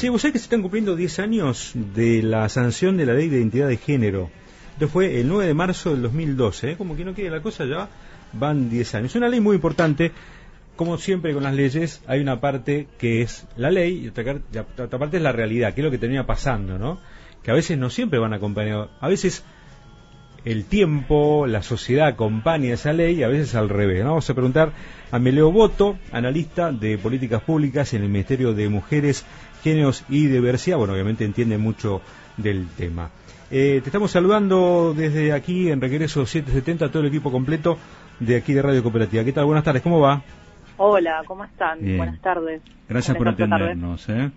Sí, 0.00 0.08
vos 0.08 0.22
sabés 0.22 0.32
que 0.32 0.38
se 0.38 0.44
están 0.44 0.62
cumpliendo 0.62 0.96
10 0.96 1.18
años 1.18 1.72
de 1.74 2.22
la 2.22 2.48
sanción 2.48 2.96
de 2.96 3.04
la 3.04 3.12
ley 3.12 3.28
de 3.28 3.36
identidad 3.36 3.68
de 3.68 3.76
género. 3.76 4.30
Esto 4.72 4.88
fue 4.88 5.20
el 5.20 5.28
9 5.28 5.48
de 5.48 5.52
marzo 5.52 5.90
del 5.90 6.00
2012, 6.00 6.70
¿eh? 6.70 6.76
como 6.78 6.96
que 6.96 7.04
no 7.04 7.12
quiere 7.12 7.28
la 7.28 7.42
cosa, 7.42 7.66
ya 7.66 7.86
van 8.32 8.70
10 8.70 8.94
años. 8.94 9.10
Es 9.10 9.16
una 9.16 9.28
ley 9.28 9.40
muy 9.40 9.56
importante. 9.56 10.12
Como 10.74 10.96
siempre 10.96 11.34
con 11.34 11.42
las 11.42 11.54
leyes, 11.54 12.02
hay 12.06 12.20
una 12.20 12.40
parte 12.40 12.88
que 12.96 13.20
es 13.20 13.46
la 13.58 13.70
ley 13.70 14.04
y 14.04 14.08
otra, 14.08 14.40
otra 14.78 14.98
parte 14.98 15.18
es 15.18 15.22
la 15.22 15.32
realidad, 15.32 15.74
que 15.74 15.82
es 15.82 15.84
lo 15.84 15.90
que 15.90 15.98
termina 15.98 16.24
pasando, 16.24 16.78
¿no? 16.78 16.98
Que 17.42 17.50
a 17.50 17.54
veces 17.54 17.76
no 17.76 17.90
siempre 17.90 18.18
van 18.18 18.32
acompañados. 18.32 18.88
A 19.02 19.08
veces 19.08 19.44
el 20.46 20.64
tiempo, 20.64 21.46
la 21.46 21.62
sociedad 21.62 22.08
acompaña 22.08 22.72
esa 22.72 22.94
ley 22.94 23.16
y 23.16 23.22
a 23.22 23.28
veces 23.28 23.54
al 23.54 23.68
revés. 23.68 24.02
Vamos 24.02 24.30
a 24.30 24.34
preguntar 24.34 24.72
a 25.10 25.18
Meleo 25.18 25.52
Boto, 25.52 25.98
analista 26.12 26.72
de 26.72 26.96
políticas 26.96 27.42
públicas 27.42 27.92
en 27.92 28.02
el 28.02 28.08
Ministerio 28.08 28.54
de 28.54 28.70
Mujeres, 28.70 29.26
Géneros 29.62 30.04
y 30.08 30.26
Diversidad. 30.26 30.78
Bueno, 30.78 30.92
obviamente 30.94 31.24
entiende 31.24 31.58
mucho 31.58 32.00
del 32.36 32.66
tema. 32.76 33.10
Eh, 33.50 33.80
te 33.82 33.88
estamos 33.88 34.10
saludando 34.10 34.94
desde 34.96 35.32
aquí 35.32 35.70
en 35.70 35.80
Regreso 35.80 36.24
770, 36.24 36.90
todo 36.90 37.02
el 37.02 37.08
equipo 37.08 37.32
completo 37.32 37.78
de 38.20 38.36
aquí 38.36 38.52
de 38.52 38.62
Radio 38.62 38.82
Cooperativa. 38.82 39.24
¿Qué 39.24 39.32
tal? 39.32 39.46
Buenas 39.46 39.64
tardes, 39.64 39.82
¿cómo 39.82 40.00
va? 40.00 40.22
Hola, 40.76 41.22
¿cómo 41.26 41.44
están? 41.44 41.78
Buenas 41.96 42.20
tardes. 42.20 42.62
Gracias 42.88 43.16
por 43.16 43.28
atendernos. 43.28 44.08
¿eh? 44.08 44.30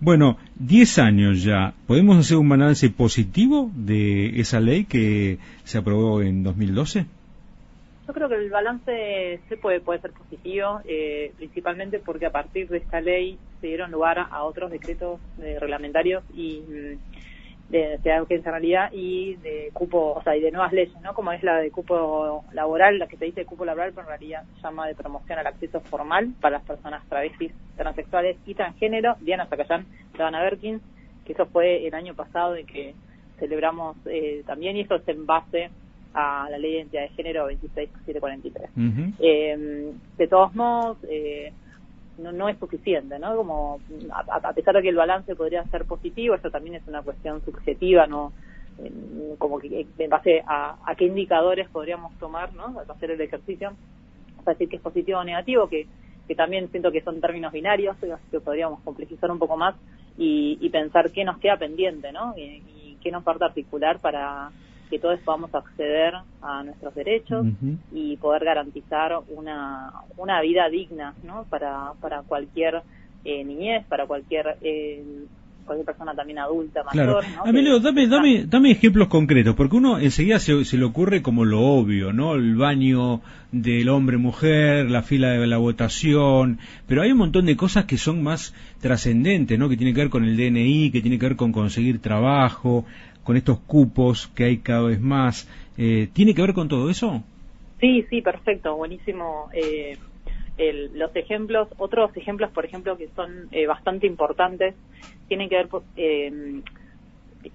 Bueno, 0.00 0.36
10 0.56 0.98
años 0.98 1.44
ya. 1.44 1.74
¿Podemos 1.86 2.18
hacer 2.18 2.36
un 2.36 2.48
balance 2.48 2.90
positivo 2.90 3.70
de 3.74 4.40
esa 4.40 4.58
ley 4.58 4.84
que 4.84 5.38
se 5.62 5.78
aprobó 5.78 6.20
en 6.20 6.42
2012? 6.42 7.06
Yo 8.06 8.12
creo 8.12 8.28
que 8.28 8.34
el 8.34 8.50
balance 8.50 9.40
se 9.48 9.56
puede, 9.56 9.80
puede 9.80 10.00
ser 10.00 10.12
positivo, 10.12 10.80
eh, 10.84 11.32
principalmente 11.36 12.00
porque 12.00 12.26
a 12.26 12.32
partir 12.32 12.68
de 12.68 12.78
esta 12.78 13.00
ley 13.00 13.38
se 13.60 13.68
dieron 13.68 13.92
lugar 13.92 14.18
a 14.18 14.42
otros 14.42 14.72
decretos 14.72 15.20
eh, 15.40 15.56
reglamentarios 15.60 16.24
y 16.34 16.62
mm, 16.66 17.70
de, 17.70 17.98
de 18.02 18.12
agencia 18.12 18.90
y 18.92 19.36
de 19.36 19.70
cupo, 19.72 20.14
o 20.14 20.22
sea, 20.22 20.36
y 20.36 20.40
de 20.40 20.50
nuevas 20.50 20.72
leyes, 20.72 21.00
¿no? 21.00 21.14
Como 21.14 21.32
es 21.32 21.42
la 21.44 21.58
de 21.58 21.70
cupo 21.70 22.44
laboral, 22.52 22.98
la 22.98 23.06
que 23.06 23.16
se 23.16 23.24
dice 23.26 23.46
cupo 23.46 23.64
laboral, 23.64 23.92
pero 23.94 24.02
en 24.02 24.08
realidad 24.08 24.44
se 24.56 24.62
llama 24.62 24.88
de 24.88 24.96
promoción 24.96 25.38
al 25.38 25.46
acceso 25.46 25.80
formal 25.80 26.34
para 26.40 26.58
las 26.58 26.66
personas 26.66 27.08
travestis, 27.08 27.52
transexuales 27.76 28.36
y 28.46 28.54
transgénero. 28.54 29.14
Diana 29.20 29.46
Zacayán, 29.46 29.86
Davana 30.18 30.42
Berkins, 30.42 30.82
que 31.24 31.34
eso 31.34 31.46
fue 31.46 31.86
el 31.86 31.94
año 31.94 32.14
pasado 32.14 32.58
y 32.58 32.64
que 32.64 32.94
celebramos 33.38 33.96
eh, 34.06 34.42
también, 34.44 34.76
y 34.76 34.80
eso 34.80 34.96
es 34.96 35.08
en 35.08 35.24
base 35.24 35.70
a 36.14 36.48
la 36.50 36.58
ley 36.58 36.72
de 36.72 36.78
identidad 36.78 37.02
de 37.02 37.08
género 37.10 37.46
26743. 37.48 38.70
eh, 39.18 39.92
de 40.18 40.28
todos 40.28 40.54
modos, 40.54 40.98
eh, 41.08 41.52
no, 42.18 42.32
no 42.32 42.48
es 42.48 42.58
suficiente, 42.58 43.18
¿no? 43.18 43.36
Como 43.36 43.80
a, 44.10 44.52
pesar 44.52 44.74
de 44.74 44.82
que 44.82 44.88
el 44.88 44.96
balance 44.96 45.34
podría 45.34 45.64
ser 45.64 45.84
positivo, 45.84 46.34
eso 46.34 46.50
también 46.50 46.76
es 46.76 46.86
una 46.86 47.02
cuestión 47.02 47.44
subjetiva, 47.44 48.06
¿no? 48.06 48.32
como 49.38 49.58
que 49.58 49.86
en 49.98 50.10
base 50.10 50.42
a, 50.46 50.76
a, 50.84 50.94
qué 50.94 51.04
indicadores 51.04 51.68
podríamos 51.68 52.18
tomar, 52.18 52.52
¿no? 52.54 52.80
Al 52.80 52.90
hacer 52.90 53.10
el 53.10 53.20
ejercicio, 53.20 53.72
para 54.44 54.54
decir 54.54 54.68
que 54.68 54.76
es 54.76 54.82
positivo 54.82 55.18
o 55.18 55.24
negativo, 55.24 55.68
que, 55.68 55.86
que 56.26 56.34
también 56.34 56.70
siento 56.70 56.90
que 56.90 57.02
son 57.02 57.20
términos 57.20 57.52
binarios, 57.52 57.96
que 57.98 58.40
podríamos 58.40 58.80
complejizar 58.80 59.30
un 59.30 59.38
poco 59.38 59.56
más 59.56 59.74
y, 60.16 60.58
y 60.60 60.70
pensar 60.70 61.12
qué 61.12 61.22
nos 61.22 61.38
queda 61.38 61.58
pendiente, 61.58 62.12
¿no? 62.12 62.34
Y, 62.36 62.62
y 62.66 62.98
qué 63.02 63.10
nos 63.10 63.24
falta 63.24 63.46
articular 63.46 64.00
para 64.00 64.50
que 64.92 64.98
todos 64.98 65.18
podamos 65.20 65.54
acceder 65.54 66.12
a 66.42 66.62
nuestros 66.64 66.94
derechos 66.94 67.46
y 67.92 68.18
poder 68.18 68.44
garantizar 68.44 69.20
una, 69.28 69.90
una 70.18 70.42
vida 70.42 70.68
digna 70.68 71.14
¿no? 71.22 71.46
para, 71.48 71.94
para 71.98 72.20
cualquier 72.20 72.82
eh, 73.24 73.42
niñez, 73.42 73.86
para 73.86 74.06
cualquier 74.06 74.58
eh, 74.60 75.02
cualquier 75.64 75.86
persona 75.86 76.14
también 76.14 76.40
adulta, 76.40 76.82
mayor. 76.82 77.24
Claro. 77.24 77.52
¿no? 77.52 77.78
dame, 77.80 78.06
dame, 78.06 78.44
dame 78.46 78.72
ejemplos 78.72 79.08
concretos, 79.08 79.54
porque 79.54 79.76
uno 79.76 79.98
enseguida 79.98 80.38
se, 80.38 80.64
se, 80.64 80.76
le 80.76 80.84
ocurre 80.84 81.22
como 81.22 81.44
lo 81.44 81.60
obvio, 81.60 82.12
¿no? 82.12 82.34
El 82.34 82.56
baño 82.56 83.22
del 83.50 83.88
hombre-mujer, 83.88 84.90
la 84.90 85.02
fila 85.02 85.30
de 85.30 85.46
la 85.46 85.58
votación, 85.58 86.58
pero 86.86 87.02
hay 87.02 87.12
un 87.12 87.18
montón 87.18 87.46
de 87.46 87.56
cosas 87.56 87.84
que 87.84 87.96
son 87.96 88.22
más 88.22 88.54
trascendentes, 88.80 89.58
¿no? 89.58 89.68
Que 89.68 89.76
tienen 89.76 89.94
que 89.94 90.02
ver 90.02 90.10
con 90.10 90.24
el 90.24 90.36
DNI, 90.36 90.90
que 90.90 91.00
tiene 91.00 91.18
que 91.18 91.28
ver 91.28 91.36
con 91.36 91.52
conseguir 91.52 92.00
trabajo, 92.00 92.84
con 93.24 93.36
estos 93.36 93.58
cupos 93.60 94.28
que 94.28 94.44
hay 94.44 94.58
cada 94.58 94.82
vez 94.82 95.00
más. 95.00 95.48
Eh, 95.78 96.08
¿Tiene 96.12 96.34
que 96.34 96.42
ver 96.42 96.54
con 96.54 96.68
todo 96.68 96.90
eso? 96.90 97.22
Sí, 97.80 98.06
sí, 98.08 98.22
perfecto, 98.22 98.76
buenísimo. 98.76 99.50
Eh, 99.52 99.98
los 100.94 101.14
ejemplos, 101.16 101.68
otros 101.78 102.16
ejemplos, 102.16 102.50
por 102.50 102.64
ejemplo, 102.64 102.96
que 102.96 103.08
son 103.16 103.48
eh, 103.50 103.66
bastante 103.66 104.06
importantes, 104.06 104.74
tienen 105.26 105.48
que 105.48 105.56
ver, 105.56 105.68
eh, 105.96 106.60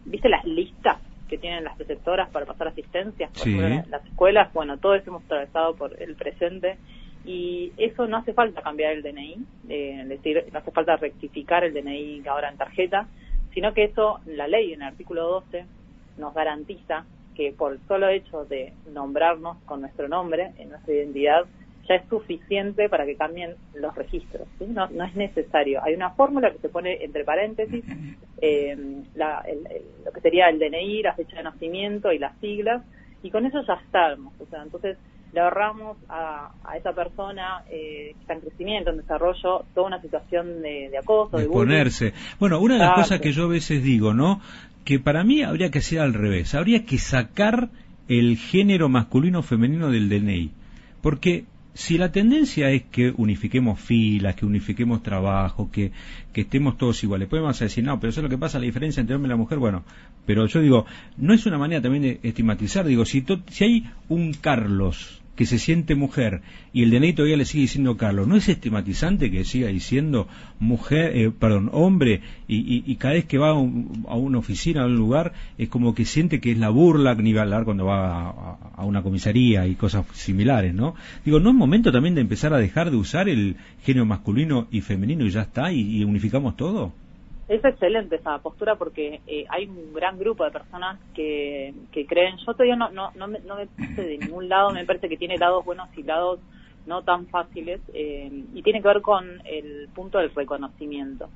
¿viste 0.06 0.27
las 0.27 0.44
listas 0.45 0.97
que 1.29 1.38
tienen 1.38 1.63
las 1.63 1.77
preceptoras 1.77 2.29
para 2.29 2.45
pasar 2.45 2.69
asistencias? 2.69 3.31
Por 3.31 3.88
las 3.88 4.06
escuelas, 4.06 4.51
bueno, 4.53 4.77
todo 4.77 4.95
eso 4.95 5.09
hemos 5.09 5.23
atravesado 5.23 5.75
por 5.75 6.01
el 6.01 6.16
presente 6.16 6.77
y 7.23 7.72
eso 7.77 8.07
no 8.07 8.17
hace 8.17 8.33
falta 8.33 8.61
cambiar 8.61 8.94
el 8.94 9.03
DNI, 9.03 9.38
es 9.69 10.09
decir, 10.09 10.45
no 10.51 10.59
hace 10.59 10.72
falta 10.72 10.97
rectificar 10.97 11.63
el 11.63 11.73
DNI 11.73 12.23
ahora 12.27 12.50
en 12.50 12.57
tarjeta, 12.57 13.07
sino 13.57 13.73
que 13.73 13.85
eso, 13.85 14.19
la 14.28 14.47
ley 14.47 14.73
en 14.73 14.84
el 14.84 14.90
artículo 14.90 15.23
12 15.23 15.66
nos 16.19 16.31
garantiza 16.35 17.07
que 17.34 17.51
por 17.53 17.72
el 17.72 17.79
solo 17.88 18.07
hecho 18.07 18.45
de 18.45 18.72
nombrarnos 18.94 19.57
con 19.66 19.81
nuestro 19.81 20.07
nombre 20.07 20.51
en 20.59 20.69
nuestra 20.69 20.94
identidad 20.94 21.45
ya 21.90 21.95
es 21.95 22.07
suficiente 22.07 22.88
para 22.88 23.07
que 23.07 23.16
cambien 23.16 23.56
los 23.73 23.95
registros. 23.95 24.47
No, 24.59 24.85
es 24.85 25.16
necesario. 25.16 25.84
Hay 25.84 25.95
una 25.95 26.12
fórmula 26.12 26.51
que 26.51 26.59
se 26.59 26.69
pone 26.69 27.03
entre 27.03 27.23
paréntesis, 27.23 27.84
eh, 28.41 28.78
lo 29.16 30.12
que 30.12 30.22
sería 30.22 30.50
el 30.50 30.59
DNI, 30.59 31.01
la 31.01 31.16
fecha 31.16 31.38
de 31.38 31.44
nacimiento 31.44 32.13
y 32.13 32.19
las 32.19 32.38
siglas, 32.38 32.84
y 33.24 33.31
con 33.31 33.47
eso 33.47 33.63
ya 33.66 33.74
estamos. 33.84 34.39
O 34.39 34.45
sea, 34.45 34.62
entonces 34.62 35.00
le 35.33 35.39
ahorramos 35.41 35.97
a, 36.09 36.51
esa 36.77 36.93
persona 36.93 37.63
eh, 37.69 38.13
que 38.13 38.21
está 38.21 38.33
en 38.33 38.41
crecimiento, 38.41 38.89
en 38.91 38.97
desarrollo, 38.97 39.65
toda 39.73 39.88
una 39.88 40.01
situación 40.01 40.61
de, 40.61 40.91
acoso, 40.97 41.38
de, 41.38 41.43
de 41.43 41.49
ponerse. 41.49 42.13
Bueno, 42.39 42.59
una 42.59 42.75
de 42.75 42.79
las 42.81 42.95
cosas 42.95 43.19
que 43.19 43.31
yo 43.31 43.45
a 43.45 43.47
veces 43.47 43.83
digo, 43.83 44.13
¿no? 44.13 44.41
Que 44.83 44.99
para 44.99 45.23
mí 45.23 45.43
habría 45.43 45.69
que 45.69 45.79
hacer 45.79 45.99
al 45.99 46.13
revés, 46.13 46.55
habría 46.55 46.85
que 46.85 46.97
sacar 46.97 47.69
el 48.07 48.38
género 48.38 48.89
masculino 48.89 49.39
o 49.39 49.43
femenino 49.43 49.91
del 49.91 50.09
DNI, 50.09 50.51
porque 51.01 51.45
si 51.77 51.99
la 51.99 52.11
tendencia 52.11 52.71
es 52.71 52.83
que 52.85 53.13
unifiquemos 53.15 53.79
filas, 53.79 54.33
que 54.33 54.47
unifiquemos 54.47 55.03
trabajo, 55.03 55.69
que, 55.71 55.91
que 56.33 56.41
estemos 56.41 56.75
todos 56.75 57.03
iguales, 57.03 57.27
podemos 57.27 57.59
decir, 57.59 57.83
no, 57.83 57.99
pero 57.99 58.09
eso 58.09 58.21
es 58.21 58.23
lo 58.23 58.29
que 58.29 58.38
pasa, 58.38 58.57
la 58.57 58.65
diferencia 58.65 58.99
entre 58.99 59.15
hombre 59.15 59.27
y 59.27 59.29
la 59.29 59.35
mujer, 59.35 59.59
bueno, 59.59 59.83
pero 60.25 60.47
yo 60.47 60.59
digo, 60.59 60.88
no 61.17 61.35
es 61.35 61.45
una 61.45 61.59
manera 61.59 61.79
también 61.79 62.01
de 62.01 62.19
estigmatizar, 62.23 62.83
digo, 62.83 63.05
si, 63.05 63.23
si 63.49 63.63
hay 63.63 63.91
un 64.09 64.33
Carlos 64.33 65.16
que 65.37 65.45
se 65.45 65.59
siente 65.59 65.95
mujer 65.95 66.41
y 66.73 66.83
el 66.83 66.89
DNI 66.89 67.13
todavía 67.13 67.37
le 67.37 67.45
sigue 67.45 67.61
diciendo 67.61 67.95
Carlos, 67.95 68.27
¿no 68.27 68.35
es 68.35 68.49
estigmatizante 68.49 69.31
que 69.31 69.45
siga 69.45 69.69
diciendo 69.69 70.27
mujer, 70.59 71.15
eh, 71.15 71.31
perdón, 71.31 71.69
hombre 71.71 72.21
y, 72.47 72.95
cada 72.95 73.13
vez 73.13 73.25
que 73.25 73.37
va 73.37 73.51
a, 73.51 73.53
una 73.53 74.39
oficina, 74.39 74.83
a 74.83 74.85
un 74.87 74.97
lugar, 74.97 75.33
es 75.57 75.69
como 75.69 75.93
que 75.93 76.05
siente 76.05 76.41
que 76.41 76.51
es 76.51 76.57
la 76.57 76.69
burla, 76.69 77.13
ni 77.15 77.31
va 77.31 77.41
a 77.41 77.43
hablar 77.43 77.65
cuando 77.65 77.85
va 77.85 78.57
a, 78.75 78.83
una 78.83 79.03
comisaría 79.03 79.67
y 79.67 79.75
cosas 79.75 80.05
similares, 80.13 80.73
¿no? 80.73 80.95
Digo, 81.23 81.39
¿no 81.39 81.49
es 81.49 81.55
momento 81.55 81.91
también 81.91 82.15
de 82.15 82.21
empezar 82.21 82.53
a 82.53 82.57
dejar 82.57 82.89
de 82.89 82.97
usar 82.97 83.29
el 83.29 83.57
género 83.83 84.05
masculino 84.05 84.67
y 84.71 84.81
femenino 84.81 85.25
y 85.25 85.29
ya 85.29 85.43
está 85.43 85.71
y 85.71 86.03
unificamos 86.03 86.57
todo? 86.57 86.93
Es 87.47 87.63
excelente 87.63 88.17
esa 88.17 88.39
postura 88.39 88.75
porque 88.75 89.21
eh, 89.25 89.45
hay 89.49 89.67
un 89.67 89.93
gran 89.93 90.19
grupo 90.19 90.43
de 90.43 90.51
personas 90.51 90.99
que, 91.13 91.73
que 91.93 92.05
creen, 92.05 92.35
yo 92.45 92.53
todavía 92.53 92.75
no, 92.75 92.89
no, 92.89 93.11
no, 93.15 93.27
me, 93.27 93.39
no 93.39 93.55
me 93.55 93.67
puse 93.67 94.01
de 94.01 94.17
ningún 94.17 94.49
lado, 94.49 94.71
me 94.71 94.85
parece 94.85 95.07
que 95.07 95.15
tiene 95.15 95.37
lados 95.37 95.63
buenos 95.63 95.87
y 95.95 96.03
lados 96.03 96.39
no 96.87 97.03
tan 97.03 97.27
fáciles 97.27 97.81
eh, 97.93 98.29
y 98.53 98.63
tiene 98.63 98.81
que 98.81 98.87
ver 98.87 99.01
con 99.01 99.41
el 99.45 99.87
punto 99.93 100.17
del 100.17 100.33
reconocimiento. 100.33 101.29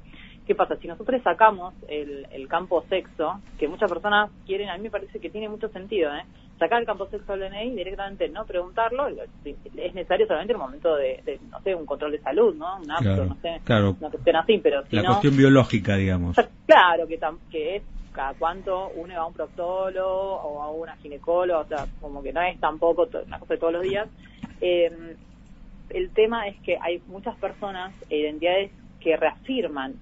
¿Qué 0.51 0.55
pasa? 0.55 0.75
Si 0.75 0.85
nosotros 0.85 1.21
sacamos 1.23 1.73
el, 1.87 2.27
el 2.29 2.49
campo 2.49 2.83
sexo, 2.89 3.39
que 3.57 3.69
muchas 3.69 3.89
personas 3.89 4.29
quieren, 4.45 4.67
a 4.67 4.75
mí 4.75 4.83
me 4.83 4.89
parece 4.89 5.17
que 5.17 5.29
tiene 5.29 5.47
mucho 5.47 5.69
sentido, 5.69 6.13
¿eh? 6.13 6.25
sacar 6.59 6.81
el 6.81 6.85
campo 6.85 7.07
sexo 7.07 7.37
del 7.37 7.49
DNI 7.49 7.73
directamente 7.73 8.27
no 8.27 8.45
preguntarlo, 8.45 9.07
es 9.07 9.93
necesario 9.93 10.27
solamente 10.27 10.51
en 10.51 10.59
el 10.59 10.61
momento 10.61 10.93
de, 10.97 11.39
no 11.49 11.61
sé, 11.61 11.73
un 11.73 11.85
control 11.85 12.11
de 12.11 12.19
salud, 12.19 12.53
¿no? 12.53 12.81
Un 12.81 12.91
apto, 12.91 13.23
no 13.23 13.37
sé, 13.41 13.61
claro. 13.63 13.95
una 13.97 14.09
cuestión 14.09 14.35
así, 14.35 14.57
pero 14.57 14.83
La 14.89 15.05
cuestión 15.05 15.37
biológica, 15.37 15.95
digamos. 15.95 16.35
Claro, 16.65 17.07
que, 17.07 17.17
que 17.49 17.77
es 17.77 17.83
cada 18.11 18.33
cuánto 18.33 18.89
uno 18.89 19.13
va 19.13 19.21
a 19.21 19.27
un 19.27 19.33
proctólogo 19.33 20.35
o 20.35 20.61
a 20.63 20.69
una 20.69 20.97
ginecóloga, 20.97 21.59
o 21.59 21.67
sea, 21.67 21.87
como 22.01 22.21
que 22.21 22.33
no 22.33 22.41
es 22.41 22.59
tampoco 22.59 23.07
una 23.25 23.39
cosa 23.39 23.53
de 23.53 23.57
todos 23.57 23.71
los 23.71 23.83
días. 23.83 24.09
Eh, 24.59 25.15
el 25.91 26.09
tema 26.09 26.49
es 26.49 26.59
que 26.59 26.77
hay 26.77 27.01
muchas 27.07 27.37
personas 27.37 27.93
e 28.09 28.17
identidades 28.17 28.71
que 28.99 29.15
reafirman 29.15 29.95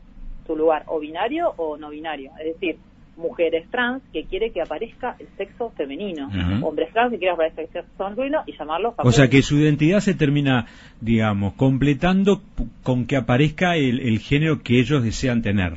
su 0.50 0.56
lugar 0.56 0.84
o 0.88 1.00
binario 1.00 1.54
o 1.58 1.78
no 1.78 1.92
binario, 1.92 2.32
es 2.40 2.54
decir, 2.54 2.78
mujeres 3.18 3.70
trans 3.70 4.02
que 4.12 4.24
quiere 4.24 4.52
que 4.52 4.62
aparezca 4.62 5.16
el 5.20 5.28
sexo 5.38 5.70
femenino, 5.78 6.28
hombres 6.64 6.92
trans 6.92 7.12
que 7.12 7.20
quieren 7.20 7.36
que 7.36 7.44
aparezca 7.44 7.62
el 7.62 7.68
sexo 7.68 8.04
masculino 8.04 8.40
y 8.48 8.58
llamarlo 8.58 8.96
O 8.98 9.12
sea 9.12 9.30
que 9.30 9.44
su 9.44 9.58
identidad 9.58 10.00
se 10.00 10.16
termina, 10.16 10.66
digamos, 11.02 11.54
completando 11.54 12.42
con 12.82 13.06
que 13.06 13.16
aparezca 13.16 13.76
el, 13.76 14.18
género 14.20 14.64
que 14.64 14.80
ellos 14.80 15.04
desean 15.04 15.44
tener. 15.44 15.74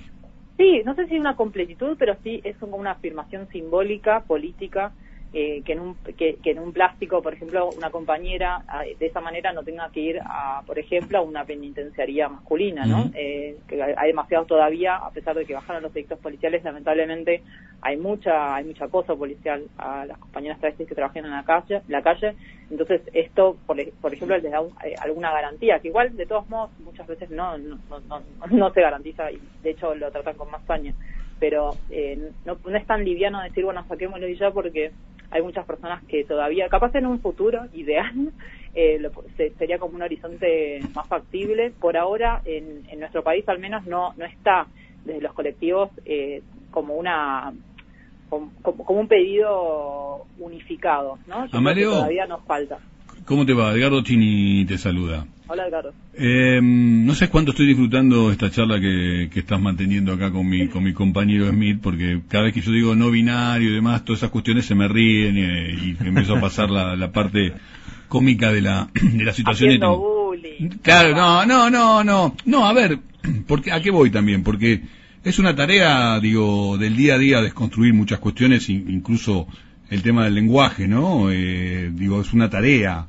Sí, 0.56 0.80
no 0.86 0.94
sé 0.94 1.06
si 1.08 1.18
una 1.18 1.36
completitud, 1.36 1.96
pero 1.98 2.16
sí 2.22 2.40
es 2.44 2.56
como 2.56 2.78
una 2.78 2.92
afirmación 2.92 3.48
simbólica, 3.48 4.20
política, 4.20 4.92
eh, 5.34 5.62
que, 5.64 5.72
en 5.72 5.80
un, 5.80 5.94
que, 6.16 6.38
en 6.44 6.58
un 6.58 6.72
plástico, 6.72 7.22
por 7.22 7.32
ejemplo, 7.32 7.70
una 7.76 7.90
compañera 7.90 8.62
de 8.98 9.06
esa 9.06 9.20
manera 9.20 9.52
no 9.52 9.62
tenga 9.62 9.88
que 9.90 10.00
ir 10.00 10.20
a, 10.22 10.62
por 10.66 10.78
ejemplo, 10.78 11.18
a 11.18 11.22
una 11.22 11.44
penitenciaría 11.44 12.28
masculina, 12.28 12.84
¿no? 12.84 13.10
eh, 13.14 13.56
que 13.66 13.82
hay 13.82 14.08
demasiados 14.08 14.46
todavía, 14.46 14.96
a 14.96 15.10
pesar 15.10 15.34
de 15.34 15.46
que 15.46 15.54
bajaron 15.54 15.82
los 15.82 15.94
delitos 15.94 16.18
policiales, 16.18 16.62
lamentablemente 16.64 17.42
hay 17.80 17.96
mucha 17.96 18.54
hay 18.54 18.64
mucha 18.64 18.84
acoso 18.84 19.16
policial 19.16 19.64
a 19.78 20.04
las 20.06 20.18
compañeras 20.18 20.58
travestis 20.60 20.86
que 20.86 20.94
trabajan 20.94 21.24
en 21.24 21.30
la 21.30 21.44
calle, 21.44 21.82
la 21.88 22.02
calle. 22.02 22.34
Entonces, 22.70 23.02
esto, 23.12 23.56
por, 23.66 23.76
por 24.00 24.12
ejemplo, 24.12 24.36
les 24.36 24.50
da 24.50 24.60
eh, 24.84 24.94
alguna 25.00 25.32
garantía, 25.32 25.78
que 25.80 25.88
igual, 25.88 26.16
de 26.16 26.26
todos 26.26 26.48
modos, 26.48 26.70
muchas 26.80 27.06
veces 27.06 27.30
no, 27.30 27.58
no, 27.58 27.78
no, 28.08 28.22
no, 28.50 28.72
se 28.72 28.80
garantiza 28.80 29.30
y, 29.30 29.40
de 29.62 29.70
hecho, 29.70 29.94
lo 29.94 30.10
tratan 30.10 30.36
con 30.36 30.50
más 30.50 30.62
paña 30.62 30.94
pero 31.40 31.74
eh, 31.90 32.30
no, 32.44 32.56
no, 32.64 32.76
es 32.76 32.86
tan 32.86 33.04
liviano 33.04 33.42
decir, 33.42 33.64
bueno, 33.64 33.84
saquémoslo 33.88 34.28
y 34.28 34.36
ya 34.36 34.52
porque 34.52 34.92
hay 35.32 35.42
muchas 35.42 35.66
personas 35.66 36.04
que 36.04 36.24
todavía, 36.24 36.68
capaz 36.68 36.94
en 36.94 37.06
un 37.06 37.20
futuro 37.20 37.62
ideal, 37.72 38.32
eh, 38.74 39.00
sería 39.58 39.78
como 39.78 39.96
un 39.96 40.02
horizonte 40.02 40.80
más 40.94 41.08
factible. 41.08 41.72
Por 41.80 41.96
ahora, 41.96 42.42
en, 42.44 42.82
nuestro 43.00 43.24
país 43.24 43.48
al 43.48 43.58
menos 43.58 43.84
no, 43.86 44.12
no 44.16 44.24
está 44.24 44.66
desde 45.04 45.20
los 45.20 45.32
colectivos 45.32 45.90
eh, 46.04 46.42
como 46.70 46.94
una 46.94 47.52
como, 48.28 49.00
un 49.00 49.08
pedido 49.08 50.26
unificado, 50.38 51.18
¿no? 51.26 51.48
todavía 51.98 52.26
nos 52.26 52.42
falta. 52.44 52.78
¿Cómo 53.24 53.46
te 53.46 53.52
va? 53.52 53.72
Edgardo 53.72 54.02
Chini 54.02 54.64
te 54.66 54.78
saluda. 54.78 55.26
Hola, 55.46 55.68
Edgardo. 55.68 55.92
Eh, 56.14 56.60
no 56.62 57.14
sé 57.14 57.28
cuánto 57.28 57.52
estoy 57.52 57.66
disfrutando 57.66 58.32
esta 58.32 58.50
charla 58.50 58.80
que, 58.80 59.30
estás 59.34 59.60
manteniendo 59.60 60.12
acá 60.12 60.30
con 60.32 60.48
mi, 60.48 60.68
con 60.68 60.82
mi 60.82 60.92
compañero 60.92 61.48
Smith, 61.48 61.78
porque 61.82 62.20
cada 62.28 62.44
vez 62.44 62.54
que 62.54 62.60
yo 62.60 62.72
digo 62.72 62.94
no 62.94 63.10
binario 63.10 63.70
y 63.70 63.74
demás, 63.74 64.04
todas 64.04 64.20
esas 64.20 64.30
cuestiones 64.30 64.66
se 64.66 64.74
me 64.74 64.88
ríen 64.88 65.36
y, 65.36 65.96
empiezo 66.04 66.36
a 66.36 66.40
pasar 66.40 66.70
la, 66.70 67.12
parte 67.12 67.52
cómica 68.08 68.50
de 68.52 68.62
la, 68.62 68.88
de 68.94 69.24
la 69.24 69.32
situación. 69.32 69.78
Claro, 70.82 71.14
no, 71.14 71.46
no, 71.46 71.70
no, 71.70 72.02
no. 72.02 72.36
No, 72.44 72.66
a 72.66 72.72
ver, 72.72 72.98
porque, 73.46 73.72
¿a 73.72 73.80
qué 73.80 73.90
voy 73.90 74.10
también? 74.10 74.42
Porque 74.42 74.82
es 75.22 75.38
una 75.38 75.54
tarea, 75.54 76.18
digo, 76.18 76.76
del 76.78 76.96
día 76.96 77.14
a 77.14 77.18
día 77.18 77.40
desconstruir 77.40 77.94
muchas 77.94 78.18
cuestiones, 78.18 78.68
incluso 78.68 79.46
el 79.92 80.02
tema 80.02 80.24
del 80.24 80.34
lenguaje, 80.34 80.88
¿no? 80.88 81.30
Eh, 81.30 81.90
digo, 81.92 82.22
es 82.22 82.32
una 82.32 82.48
tarea. 82.48 83.06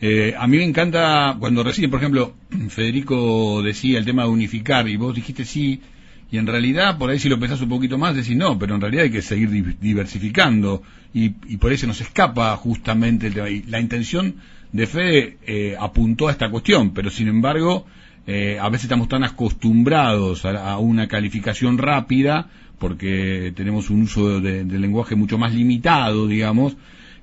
Eh, 0.00 0.34
a 0.36 0.46
mí 0.46 0.56
me 0.56 0.64
encanta 0.64 1.36
cuando 1.38 1.62
recién, 1.62 1.90
por 1.90 2.00
ejemplo, 2.00 2.34
Federico 2.70 3.62
decía 3.62 3.98
el 3.98 4.06
tema 4.06 4.22
de 4.22 4.30
unificar 4.30 4.88
y 4.88 4.96
vos 4.96 5.14
dijiste 5.14 5.44
sí, 5.44 5.82
y 6.30 6.38
en 6.38 6.46
realidad 6.46 6.96
por 6.96 7.10
ahí 7.10 7.18
si 7.18 7.28
lo 7.28 7.38
pensás 7.38 7.60
un 7.60 7.68
poquito 7.68 7.98
más 7.98 8.16
decís 8.16 8.34
no, 8.34 8.58
pero 8.58 8.74
en 8.74 8.80
realidad 8.80 9.04
hay 9.04 9.10
que 9.10 9.20
seguir 9.20 9.76
diversificando 9.78 10.82
y, 11.12 11.28
por 11.58 11.70
ahí 11.70 11.76
se 11.76 11.86
nos 11.86 12.00
escapa 12.00 12.56
justamente 12.56 13.26
el 13.26 13.34
tema. 13.34 13.48
la 13.68 13.80
intención 13.80 14.36
de 14.72 14.86
Fede 14.86 15.36
eh, 15.46 15.76
apuntó 15.78 16.28
a 16.28 16.32
esta 16.32 16.48
cuestión, 16.48 16.94
pero 16.94 17.10
sin 17.10 17.28
embargo 17.28 17.84
eh, 18.26 18.58
a 18.60 18.68
veces 18.68 18.84
estamos 18.84 19.08
tan 19.08 19.24
acostumbrados 19.24 20.44
a, 20.44 20.78
una 20.78 21.08
calificación 21.08 21.78
rápida 21.78 22.48
porque 22.78 23.52
tenemos 23.56 23.90
un 23.90 24.02
uso 24.02 24.40
de, 24.40 24.64
lenguaje 24.64 25.16
mucho 25.16 25.38
más 25.38 25.54
limitado, 25.54 26.26
digamos, 26.26 26.76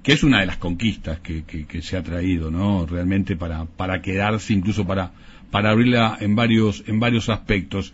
que 0.04 0.14
es 0.14 0.24
una 0.24 0.40
de 0.40 0.46
las 0.46 0.58
conquistas 0.58 1.20
que, 1.20 1.82
se 1.82 1.98
ha 1.98 2.04
traído, 2.04 2.50
¿no? 2.50 2.86
Realmente 2.86 3.36
para, 3.36 3.66
para 3.66 4.02
quedarse, 4.02 4.54
incluso 4.54 4.86
para, 4.88 5.12
para 5.52 5.72
abrirla 5.72 6.18
en 6.22 6.36
varios, 6.36 6.84
en 6.88 7.02
varios 7.02 7.28
aspectos. 7.28 7.94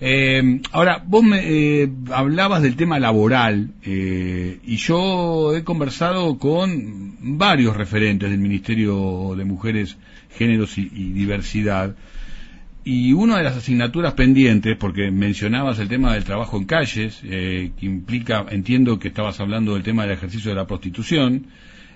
Eh, 0.00 0.60
ahora, 0.72 1.02
vos 1.06 1.22
me 1.22 1.40
eh, 1.82 1.90
hablabas 2.12 2.62
del 2.62 2.76
tema 2.76 2.98
laboral 2.98 3.70
y 3.82 4.76
yo 4.76 5.56
he 5.56 5.64
conversado 5.64 6.38
con 6.38 7.16
varios 7.38 7.76
referentes 7.76 8.30
del 8.30 8.40
Ministerio 8.40 9.34
de 9.34 9.44
Mujeres, 9.46 9.96
Géneros 10.36 10.76
y 10.76 11.12
Diversidad 11.12 11.96
y 12.88 13.12
una 13.14 13.38
de 13.38 13.42
las 13.42 13.56
asignaturas 13.56 14.12
pendientes, 14.12 14.76
porque 14.76 15.10
mencionabas 15.10 15.80
el 15.80 15.88
tema 15.88 16.14
del 16.14 16.22
trabajo 16.22 16.56
en 16.56 16.66
calles, 16.66 17.20
eh, 17.24 17.72
que 17.76 17.84
implica, 17.84 18.46
entiendo 18.48 19.00
que 19.00 19.08
estabas 19.08 19.40
hablando 19.40 19.74
del 19.74 19.82
tema 19.82 20.04
del 20.04 20.12
ejercicio 20.12 20.52
de 20.52 20.54
la 20.54 20.68
prostitución, 20.68 21.46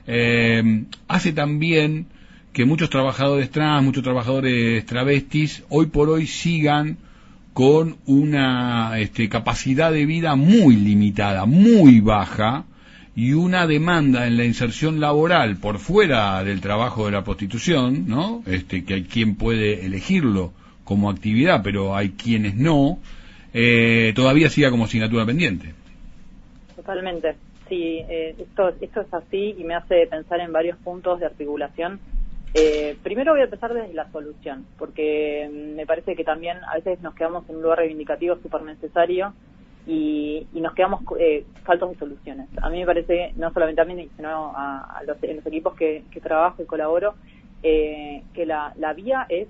eh, 0.08 0.82
hace 1.06 1.32
también 1.32 2.06
que 2.52 2.64
muchos 2.64 2.90
trabajadores 2.90 3.50
trans, 3.50 3.84
muchos 3.84 4.02
trabajadores 4.02 4.84
travestis, 4.84 5.62
hoy 5.68 5.86
por 5.86 6.10
hoy 6.10 6.26
sigan 6.26 6.98
con 7.52 7.98
una 8.06 8.98
este, 8.98 9.28
capacidad 9.28 9.92
de 9.92 10.06
vida 10.06 10.34
muy 10.34 10.74
limitada, 10.74 11.46
muy 11.46 12.00
baja, 12.00 12.64
y 13.14 13.34
una 13.34 13.68
demanda 13.68 14.26
en 14.26 14.36
la 14.36 14.44
inserción 14.44 14.98
laboral 14.98 15.58
por 15.58 15.78
fuera 15.78 16.42
del 16.42 16.60
trabajo 16.60 17.06
de 17.06 17.12
la 17.12 17.22
prostitución, 17.22 18.06
¿no? 18.08 18.42
Este, 18.44 18.82
que 18.82 18.94
hay 18.94 19.02
quien 19.04 19.36
puede 19.36 19.86
elegirlo 19.86 20.52
como 20.90 21.08
actividad, 21.08 21.60
pero 21.62 21.94
hay 21.94 22.10
quienes 22.10 22.56
no, 22.56 22.98
eh, 23.54 24.12
todavía 24.16 24.48
siga 24.48 24.72
como 24.72 24.86
asignatura 24.86 25.24
pendiente. 25.24 25.72
Totalmente, 26.74 27.36
sí, 27.68 28.02
eh, 28.08 28.34
esto, 28.36 28.70
esto 28.80 29.02
es 29.02 29.14
así 29.14 29.54
y 29.56 29.62
me 29.62 29.76
hace 29.76 30.08
pensar 30.08 30.40
en 30.40 30.52
varios 30.52 30.76
puntos 30.78 31.20
de 31.20 31.26
articulación. 31.26 32.00
Eh, 32.54 32.96
primero 33.04 33.30
voy 33.30 33.42
a 33.42 33.44
empezar 33.44 33.72
desde 33.72 33.94
la 33.94 34.10
solución, 34.10 34.66
porque 34.80 35.48
mm, 35.48 35.76
me 35.76 35.86
parece 35.86 36.16
que 36.16 36.24
también 36.24 36.56
a 36.64 36.74
veces 36.74 37.00
nos 37.02 37.14
quedamos 37.14 37.48
en 37.48 37.54
un 37.54 37.62
lugar 37.62 37.78
reivindicativo 37.78 38.34
súper 38.42 38.62
necesario 38.62 39.32
y, 39.86 40.48
nos 40.54 40.74
quedamos 40.74 41.02
eh, 41.20 41.44
faltos 41.62 41.90
de 41.90 41.98
soluciones. 41.98 42.48
A 42.60 42.68
mí 42.68 42.80
me 42.80 42.86
parece, 42.86 43.32
no 43.36 43.52
solamente 43.52 43.80
a 43.80 43.84
mí, 43.84 44.08
sino 44.16 44.52
a, 44.56 45.02
los, 45.06 45.22
en 45.22 45.36
los 45.36 45.46
equipos 45.46 45.76
que, 45.76 46.02
trabajo 46.20 46.64
y 46.64 46.66
colaboro, 46.66 47.14
que 47.62 48.44
la, 48.44 48.74
la 48.76 48.92
vía 48.92 49.26
es 49.28 49.46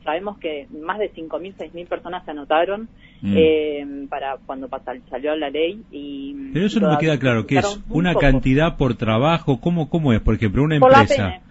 Sabemos 0.04 0.38
que 0.40 0.68
más 0.72 0.98
de 0.98 1.12
5.000, 1.14 1.56
6.000 1.58 1.88
personas 1.88 2.26
se 2.26 2.32
anotaron 2.32 2.90
mm. 3.22 3.34
eh, 3.38 4.06
para 4.10 4.38
cuando 4.46 4.68
salió 5.10 5.36
la 5.36 5.50
ley. 5.50 5.82
y 5.92 6.52
Pero 6.54 6.66
eso 6.66 6.80
no 6.80 6.92
me 6.92 6.98
queda 6.98 7.20
claro, 7.20 7.46
¿qué 7.46 7.60
es? 7.60 7.80
¿Una 7.90 8.16
cantidad 8.16 8.78
por 8.78 8.96
trabajo? 8.96 9.60
¿Cómo, 9.62 9.90
cómo 9.90 10.14
es? 10.14 10.22
Porque 10.22 10.48
una 10.48 10.76
empresa... 10.76 11.42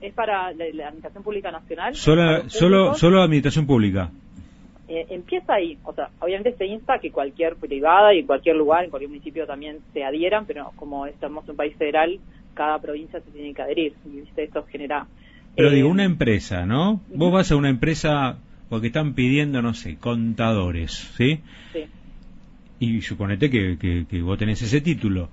es 0.00 0.14
para 0.14 0.52
la, 0.52 0.64
Administración 0.64 1.22
Pública 1.22 1.50
Nacional. 1.50 1.94
¿Solo, 1.94 2.48
solo, 2.48 2.94
solo 2.94 3.22
Administración 3.22 3.66
Pública? 3.66 4.10
Eh, 4.90 5.06
empieza 5.10 5.52
ahí, 5.52 5.76
o 5.84 5.92
sea, 5.92 6.08
obviamente 6.18 6.56
se 6.56 6.64
insta 6.64 6.98
que 6.98 7.10
cualquier 7.10 7.56
privada 7.56 8.14
y 8.14 8.20
en 8.20 8.26
cualquier 8.26 8.56
lugar, 8.56 8.84
en 8.84 8.90
cualquier 8.90 9.10
municipio 9.10 9.46
también 9.46 9.80
se 9.92 10.02
adhieran, 10.02 10.46
pero 10.46 10.72
como 10.76 11.04
estamos 11.04 11.44
en 11.44 11.50
un 11.50 11.56
país 11.58 11.76
federal, 11.76 12.18
cada 12.54 12.78
provincia 12.78 13.20
se 13.20 13.30
tiene 13.30 13.52
que 13.52 13.60
adherir. 13.60 13.92
Y 14.06 14.24
esto 14.40 14.64
genera 14.64 15.06
pero 15.58 15.70
digo, 15.70 15.88
una 15.88 16.04
empresa, 16.04 16.66
¿no? 16.66 17.02
Vos 17.12 17.32
vas 17.32 17.50
a 17.50 17.56
una 17.56 17.68
empresa 17.68 18.38
porque 18.68 18.86
están 18.86 19.14
pidiendo, 19.14 19.60
no 19.60 19.74
sé, 19.74 19.96
contadores, 19.96 20.92
¿sí? 21.16 21.40
Sí. 21.72 21.86
Y 22.78 23.02
suponete 23.02 23.50
que, 23.50 23.76
que, 23.76 24.06
que 24.08 24.22
vos 24.22 24.38
tenés 24.38 24.62
ese 24.62 24.80
título 24.80 25.30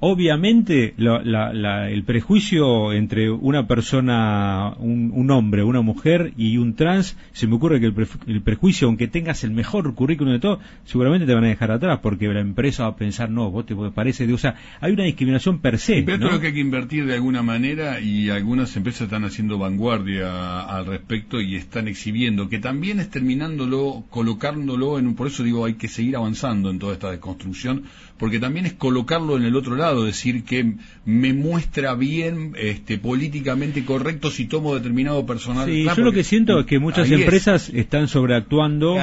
obviamente 0.00 0.94
el 0.96 2.02
prejuicio 2.04 2.92
entre 2.92 3.30
una 3.30 3.66
persona, 3.66 4.74
un, 4.78 5.30
hombre, 5.30 5.62
una 5.62 5.82
mujer 5.82 6.32
y 6.36 6.56
un 6.56 6.74
trans, 6.74 7.16
se 7.32 7.46
me 7.46 7.56
ocurre 7.56 7.80
que 7.80 7.86
el, 7.86 8.42
prejuicio, 8.42 8.88
aunque 8.88 9.08
tengas 9.08 9.44
el 9.44 9.50
mejor 9.50 9.94
currículum 9.94 10.32
de 10.32 10.40
todo, 10.40 10.60
seguramente 10.84 11.26
te 11.26 11.34
van 11.34 11.44
a 11.44 11.48
dejar 11.48 11.70
atrás 11.70 12.00
porque 12.02 12.28
la 12.28 12.40
empresa 12.40 12.84
va 12.84 12.90
a 12.90 12.96
pensar, 12.96 13.30
no, 13.30 13.50
vos 13.50 13.66
te 13.66 13.76
parece 13.94 14.26
de, 14.26 14.32
o 14.32 14.38
sea, 14.38 14.56
hay 14.80 14.92
una 14.92 15.04
discriminación 15.04 15.58
per 15.60 15.78
se. 15.78 16.02
pero 16.02 16.28
creo 16.28 16.40
que 16.40 16.46
hay 16.48 16.54
que 16.54 16.60
invertir 16.60 17.06
de 17.06 17.14
alguna 17.14 17.42
manera 17.42 18.00
y 18.00 18.30
algunas 18.30 18.74
empresas 18.76 19.02
están 19.02 19.24
haciendo 19.24 19.58
vanguardia 19.58 20.62
al 20.62 20.86
respecto 20.86 21.40
y 21.40 21.56
están 21.56 21.88
exhibiendo, 21.88 22.48
que 22.48 22.58
también 22.58 23.00
es 23.00 23.10
terminándolo, 23.10 24.04
colocándolo 24.08 24.98
en 24.98 25.08
un, 25.08 25.14
por 25.14 25.26
eso 25.26 25.42
digo, 25.42 25.66
hay 25.66 25.74
que 25.74 25.88
seguir 25.88 26.16
avanzando 26.16 26.70
en 26.70 26.78
toda 26.78 26.94
esta 26.94 27.10
desconstrucción, 27.10 27.84
porque 28.18 28.38
también 28.38 28.64
es 28.66 28.72
colocarlo 28.72 29.36
en 29.36 29.44
el 29.44 29.56
otro 29.56 29.76
lado 29.76 29.89
decir 29.94 30.44
que 30.44 30.74
me 31.04 31.32
muestra 31.32 31.94
bien 31.94 32.54
este, 32.56 32.98
políticamente 32.98 33.84
correcto 33.84 34.30
si 34.30 34.46
tomo 34.46 34.74
determinado 34.74 35.26
personal. 35.26 35.68
Sí, 35.68 35.84
yo 35.84 36.02
lo 36.02 36.12
que 36.12 36.24
siento 36.24 36.60
es 36.60 36.66
que 36.66 36.78
muchas 36.78 37.10
empresas 37.10 37.70
están 37.70 38.08
sobreactuando 38.08 38.96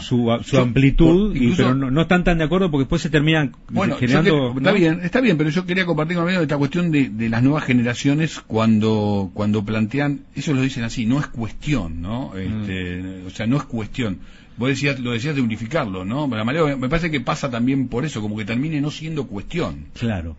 su, 0.00 0.30
amplitud, 0.58 1.34
y, 1.34 1.52
pero 1.54 1.74
no, 1.74 2.02
están 2.02 2.24
tan 2.24 2.38
de 2.38 2.44
acuerdo 2.44 2.70
porque 2.70 2.82
después 2.82 3.02
se 3.02 3.10
terminan 3.10 3.52
generando... 3.98 4.54
está 4.56 4.72
bien, 4.72 5.00
está 5.02 5.20
bien, 5.20 5.36
pero 5.38 5.50
yo 5.50 5.66
quería 5.66 5.86
compartir 5.86 6.16
con 6.16 6.28
esta 6.28 6.56
cuestión 6.56 6.90
de, 6.90 7.10
las 7.28 7.42
nuevas 7.42 7.64
generaciones 7.64 8.40
cuando, 8.40 9.30
cuando 9.34 9.64
plantean, 9.64 10.20
eso 10.34 10.52
lo 10.52 10.62
dicen 10.62 10.84
así, 10.84 11.06
no 11.06 11.18
es 11.18 11.26
cuestión, 11.26 12.02
¿no? 12.02 12.36
Este, 12.36 13.02
mm. 13.02 13.26
O 13.26 13.30
sea, 13.30 13.46
no 13.46 13.56
es 13.56 13.64
cuestión. 13.64 14.18
Vos 14.56 14.68
decías, 14.68 15.00
lo 15.00 15.12
decías 15.12 15.34
de 15.34 15.40
unificarlo, 15.40 16.04
¿no? 16.04 16.28
Me 16.28 16.88
parece 16.88 17.10
que 17.10 17.20
pasa 17.20 17.50
también 17.50 17.88
por 17.88 18.04
eso, 18.04 18.20
como 18.20 18.36
que 18.36 18.44
termine 18.44 18.80
no 18.80 18.90
siendo 18.90 19.26
cuestión. 19.26 19.86
Claro. 19.94 20.36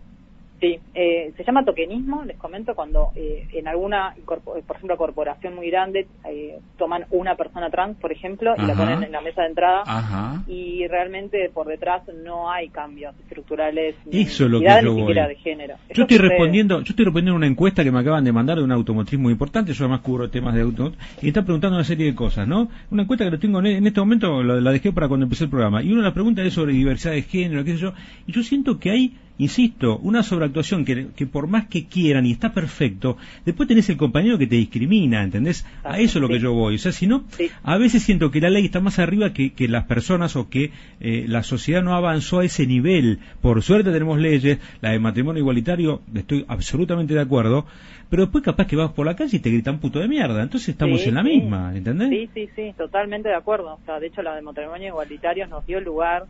Sí, 0.60 0.78
eh, 0.94 1.32
se 1.36 1.44
llama 1.44 1.64
tokenismo, 1.64 2.24
les 2.24 2.36
comento, 2.36 2.74
cuando 2.74 3.10
eh, 3.16 3.46
en 3.52 3.66
alguna, 3.66 4.14
por 4.24 4.76
ejemplo, 4.76 4.96
corporación 4.96 5.54
muy 5.56 5.68
grande, 5.68 6.06
eh, 6.28 6.58
toman 6.78 7.06
una 7.10 7.34
persona 7.34 7.70
trans, 7.70 7.98
por 7.98 8.12
ejemplo, 8.12 8.54
y 8.56 8.62
la 8.64 8.74
ponen 8.74 9.02
en 9.02 9.12
la 9.12 9.20
mesa 9.20 9.42
de 9.42 9.48
entrada, 9.48 10.42
y 10.46 10.86
realmente 10.86 11.50
por 11.52 11.66
detrás 11.66 12.02
no 12.24 12.50
hay 12.50 12.68
cambios 12.68 13.14
estructurales 13.20 13.96
ni, 14.06 14.22
Eso 14.22 14.48
lo 14.48 14.60
que 14.60 14.66
yo 14.66 14.94
de 14.94 15.36
género. 15.36 15.74
Yo 15.92 16.04
estoy 16.04 16.18
respondiendo, 16.18 16.80
yo 16.80 16.90
estoy 16.90 17.04
respondiendo 17.04 17.36
una 17.36 17.46
encuesta 17.46 17.82
que 17.82 17.90
me 17.90 17.98
acaban 17.98 18.24
de 18.24 18.32
mandar 18.32 18.58
de 18.58 18.64
un 18.64 18.72
automotriz 18.72 19.18
muy 19.18 19.32
importante, 19.32 19.72
yo 19.72 19.84
además 19.84 20.00
cubro 20.00 20.30
temas 20.30 20.54
de 20.54 20.62
automotriz, 20.62 21.00
y 21.20 21.28
está 21.28 21.42
preguntando 21.42 21.76
una 21.76 21.84
serie 21.84 22.06
de 22.06 22.14
cosas, 22.14 22.46
¿no? 22.46 22.68
Una 22.90 23.02
encuesta 23.02 23.24
que 23.24 23.32
lo 23.32 23.38
tengo 23.38 23.58
en, 23.58 23.86
este 23.86 24.00
momento, 24.00 24.42
la, 24.42 24.60
la, 24.60 24.70
dejé 24.70 24.92
para 24.92 25.08
cuando 25.08 25.24
empecé 25.24 25.44
el 25.44 25.50
programa, 25.50 25.82
y 25.82 25.88
una 25.88 26.02
de 26.02 26.04
las 26.04 26.14
preguntas 26.14 26.46
es 26.46 26.54
sobre 26.54 26.72
diversidad 26.72 27.12
de 27.12 27.22
género, 27.22 27.64
qué 27.64 27.72
sé 27.72 27.78
yo, 27.78 27.92
y 28.26 28.32
yo 28.32 28.42
siento 28.42 28.78
que 28.78 28.90
hay 28.90 29.14
insisto, 29.38 29.98
una 29.98 30.22
sobreactuación 30.22 30.84
que, 30.84 31.08
que, 31.14 31.26
por 31.26 31.48
más 31.48 31.66
que 31.66 31.86
quieran 31.86 32.26
y 32.26 32.32
está 32.32 32.52
perfecto, 32.52 33.16
después 33.44 33.68
tenés 33.68 33.88
el 33.90 33.96
compañero 33.96 34.38
que 34.38 34.46
te 34.46 34.56
discrimina, 34.56 35.22
¿entendés? 35.22 35.66
A 35.82 35.98
eso 35.98 36.18
es 36.18 36.22
lo 36.22 36.28
que 36.28 36.38
yo 36.38 36.52
voy. 36.52 36.76
O 36.76 36.78
sea, 36.78 36.92
si 36.92 37.06
no, 37.06 37.24
a 37.62 37.76
veces 37.78 38.02
siento 38.02 38.30
que 38.30 38.40
la 38.40 38.50
ley 38.50 38.66
está 38.66 38.80
más 38.80 38.98
arriba 38.98 39.32
que, 39.32 39.52
que 39.52 39.68
las 39.68 39.84
personas 39.84 40.36
o 40.36 40.48
que 40.48 40.70
eh, 41.00 41.24
la 41.26 41.42
sociedad 41.42 41.82
no 41.82 41.94
avanzó 41.94 42.40
a 42.40 42.44
ese 42.44 42.66
nivel. 42.66 43.18
Por 43.40 43.62
suerte 43.62 43.90
tenemos 43.90 44.18
leyes, 44.18 44.58
la 44.80 44.90
de 44.90 44.98
matrimonio 44.98 45.40
igualitario, 45.40 46.02
estoy 46.14 46.44
absolutamente 46.48 47.14
de 47.14 47.20
acuerdo, 47.20 47.66
pero 48.10 48.24
después 48.24 48.44
capaz 48.44 48.66
que 48.66 48.76
vas 48.76 48.92
por 48.92 49.06
la 49.06 49.16
calle 49.16 49.36
y 49.36 49.40
te 49.40 49.50
gritan 49.50 49.80
puto 49.80 49.98
de 49.98 50.06
mierda. 50.08 50.42
Entonces 50.42 50.68
estamos 50.68 51.04
en 51.06 51.14
la 51.14 51.22
misma, 51.22 51.72
¿entendés? 51.74 52.10
Sí, 52.10 52.30
sí, 52.34 52.48
sí, 52.54 52.74
totalmente 52.76 53.28
de 53.28 53.34
acuerdo. 53.34 53.74
O 53.74 53.80
sea, 53.84 53.98
de 53.98 54.06
hecho 54.06 54.22
la 54.22 54.36
de 54.36 54.42
matrimonio 54.42 54.88
igualitario 54.88 55.46
nos 55.48 55.66
dio 55.66 55.80
lugar 55.80 56.26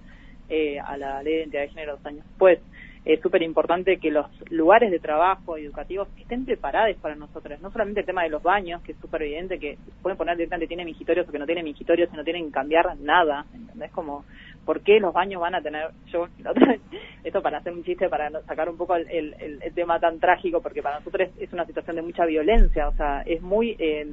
eh, 0.48 0.78
a 0.80 0.96
la 0.96 1.22
ley 1.22 1.34
de 1.34 1.38
identidad 1.40 1.62
de 1.62 1.68
género 1.68 1.96
dos 1.96 2.06
años 2.06 2.24
después 2.24 2.58
es 3.04 3.20
súper 3.20 3.42
importante 3.42 3.98
que 3.98 4.10
los 4.10 4.26
lugares 4.50 4.90
de 4.90 4.98
trabajo 4.98 5.58
educativos 5.58 6.08
estén 6.18 6.46
preparados 6.46 6.96
para 6.96 7.14
nosotros. 7.14 7.60
No 7.60 7.70
solamente 7.70 8.00
el 8.00 8.06
tema 8.06 8.22
de 8.22 8.30
los 8.30 8.42
baños, 8.42 8.80
que 8.82 8.92
es 8.92 8.98
súper 8.98 9.22
evidente 9.22 9.58
que 9.58 9.76
pueden 10.00 10.16
poner 10.16 10.36
directamente 10.36 10.68
tiene 10.68 10.86
mingitorios 10.86 11.28
o 11.28 11.32
que 11.32 11.38
no 11.38 11.44
tiene 11.44 11.62
mingitorios 11.62 12.08
y 12.12 12.16
no 12.16 12.24
tienen 12.24 12.46
que 12.46 12.52
cambiar 12.52 12.96
nada. 12.98 13.44
¿Entendés? 13.52 13.90
Como, 13.90 14.24
¿por 14.64 14.80
qué 14.80 15.00
los 15.00 15.12
baños 15.12 15.42
van 15.42 15.54
a 15.54 15.60
tener.? 15.60 15.90
Yo, 16.06 16.28
esto 17.24 17.42
para 17.42 17.58
hacer 17.58 17.74
un 17.74 17.84
chiste, 17.84 18.08
para 18.08 18.30
sacar 18.44 18.70
un 18.70 18.78
poco 18.78 18.96
el, 18.96 19.34
el, 19.38 19.74
tema 19.74 20.00
tan 20.00 20.18
trágico, 20.18 20.62
porque 20.62 20.82
para 20.82 20.98
nosotros 21.00 21.28
es, 21.38 21.52
una 21.52 21.66
situación 21.66 21.96
de 21.96 22.02
mucha 22.02 22.24
violencia. 22.24 22.88
O 22.88 22.94
sea, 22.94 23.20
es 23.26 23.42
muy. 23.42 23.76
Eh, 23.78 24.06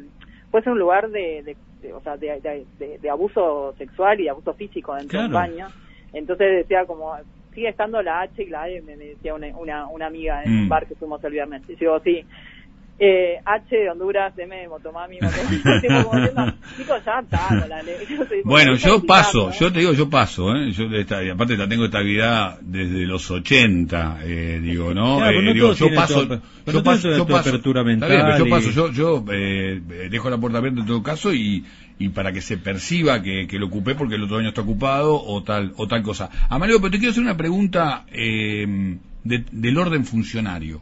puede 0.51 0.65
ser 0.65 0.73
un 0.73 0.79
lugar 0.79 1.09
de, 1.11 1.55
de, 1.81 1.93
o 1.93 2.01
sea, 2.01 2.17
de, 2.17 2.65
de, 2.77 3.09
abuso 3.09 3.73
sexual 3.77 4.19
y 4.19 4.27
abuso 4.27 4.53
físico 4.53 4.93
dentro 4.95 5.21
de 5.21 5.27
un 5.27 5.31
baño. 5.31 5.67
Entonces 6.11 6.57
decía 6.57 6.85
como 6.85 7.15
sigue 7.53 7.69
estando 7.69 8.01
la 8.01 8.21
H 8.21 8.43
y 8.43 8.49
la 8.49 8.69
E, 8.69 8.81
me, 8.81 8.95
decía 8.97 9.33
una, 9.33 9.47
una, 9.47 9.87
una, 9.87 10.07
amiga 10.07 10.43
en 10.43 10.51
un 10.51 10.65
mm. 10.65 10.69
bar 10.69 10.87
que 10.87 10.95
fuimos 10.95 11.23
el 11.23 11.31
viernes. 11.31 11.61
Y 11.67 11.75
digo, 11.75 11.99
sí, 11.99 12.25
eh, 12.99 13.39
H 13.43 13.75
de 13.75 13.89
Honduras, 13.89 14.33
M 14.37 14.55
de 14.55 14.67
Motomami, 14.67 15.17
Motomami. 15.21 16.53
Chicos, 16.77 17.03
ya 17.05 17.19
está, 17.19 17.65
la 17.67 17.81
Bueno, 18.43 18.75
yo 18.75 19.03
paso, 19.03 19.51
yo 19.51 19.71
te 19.71 19.79
digo, 19.79 19.93
yo 19.93 20.09
paso, 20.09 20.55
¿eh? 20.55 20.71
Yo 20.71 20.85
esta, 20.95 21.19
aparte 21.31 21.57
la 21.57 21.67
tengo 21.67 21.85
estabilidad 21.85 22.59
desde 22.61 23.05
los 23.05 23.29
80, 23.29 24.19
eh, 24.23 24.59
digo, 24.61 24.93
¿no? 24.93 25.27
eh, 25.27 25.53
digo, 25.53 25.73
yo 25.73 25.87
paso, 25.95 26.23
yo 26.23 26.83
paso, 26.83 27.09
yo 27.09 27.25
paso, 27.25 27.49
apertura 27.49 27.83
mental 27.83 28.37
yo 28.37 28.47
paso, 28.47 28.69
yo, 28.69 28.91
yo 28.91 29.25
eh, 29.31 29.81
dejo 30.09 30.29
la 30.29 30.37
puerta 30.37 30.59
abierta 30.59 30.81
en 30.81 30.87
todo 30.87 31.01
caso 31.01 31.33
y 31.33 31.65
y 32.01 32.09
para 32.09 32.33
que 32.33 32.41
se 32.41 32.57
perciba 32.57 33.21
que, 33.21 33.47
lo 33.53 33.67
ocupé 33.67 33.93
porque 33.93 34.15
el 34.15 34.23
otro 34.23 34.37
año 34.37 34.49
está 34.49 34.61
ocupado 34.61 35.13
o 35.13 35.43
tal 35.43 35.73
o 35.77 35.87
tal 35.87 36.01
cosa. 36.01 36.29
Amalio, 36.49 36.79
pero 36.79 36.91
te 36.91 36.97
quiero 36.97 37.11
hacer 37.11 37.21
una 37.21 37.37
pregunta 37.37 38.05
eh, 38.11 38.97
del 39.23 39.77
orden 39.77 40.03
funcionario 40.03 40.81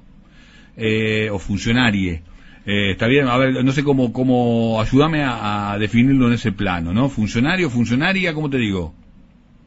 eh, 0.79 1.29
o 1.29 1.39
funcionarie. 1.39 2.21
Eh, 2.65 2.91
está 2.91 3.07
bien, 3.07 3.27
a 3.27 3.37
ver, 3.37 3.63
no 3.63 3.71
sé 3.71 3.83
cómo, 3.83 4.13
cómo 4.13 4.79
ayúdame 4.81 5.23
a, 5.23 5.77
definirlo 5.79 6.27
en 6.27 6.33
ese 6.33 6.51
plano, 6.51 6.93
¿no? 6.93 7.09
Funcionario, 7.09 7.69
funcionaria, 7.69 8.33
¿cómo 8.33 8.49
te 8.49 8.57
digo? 8.57 8.93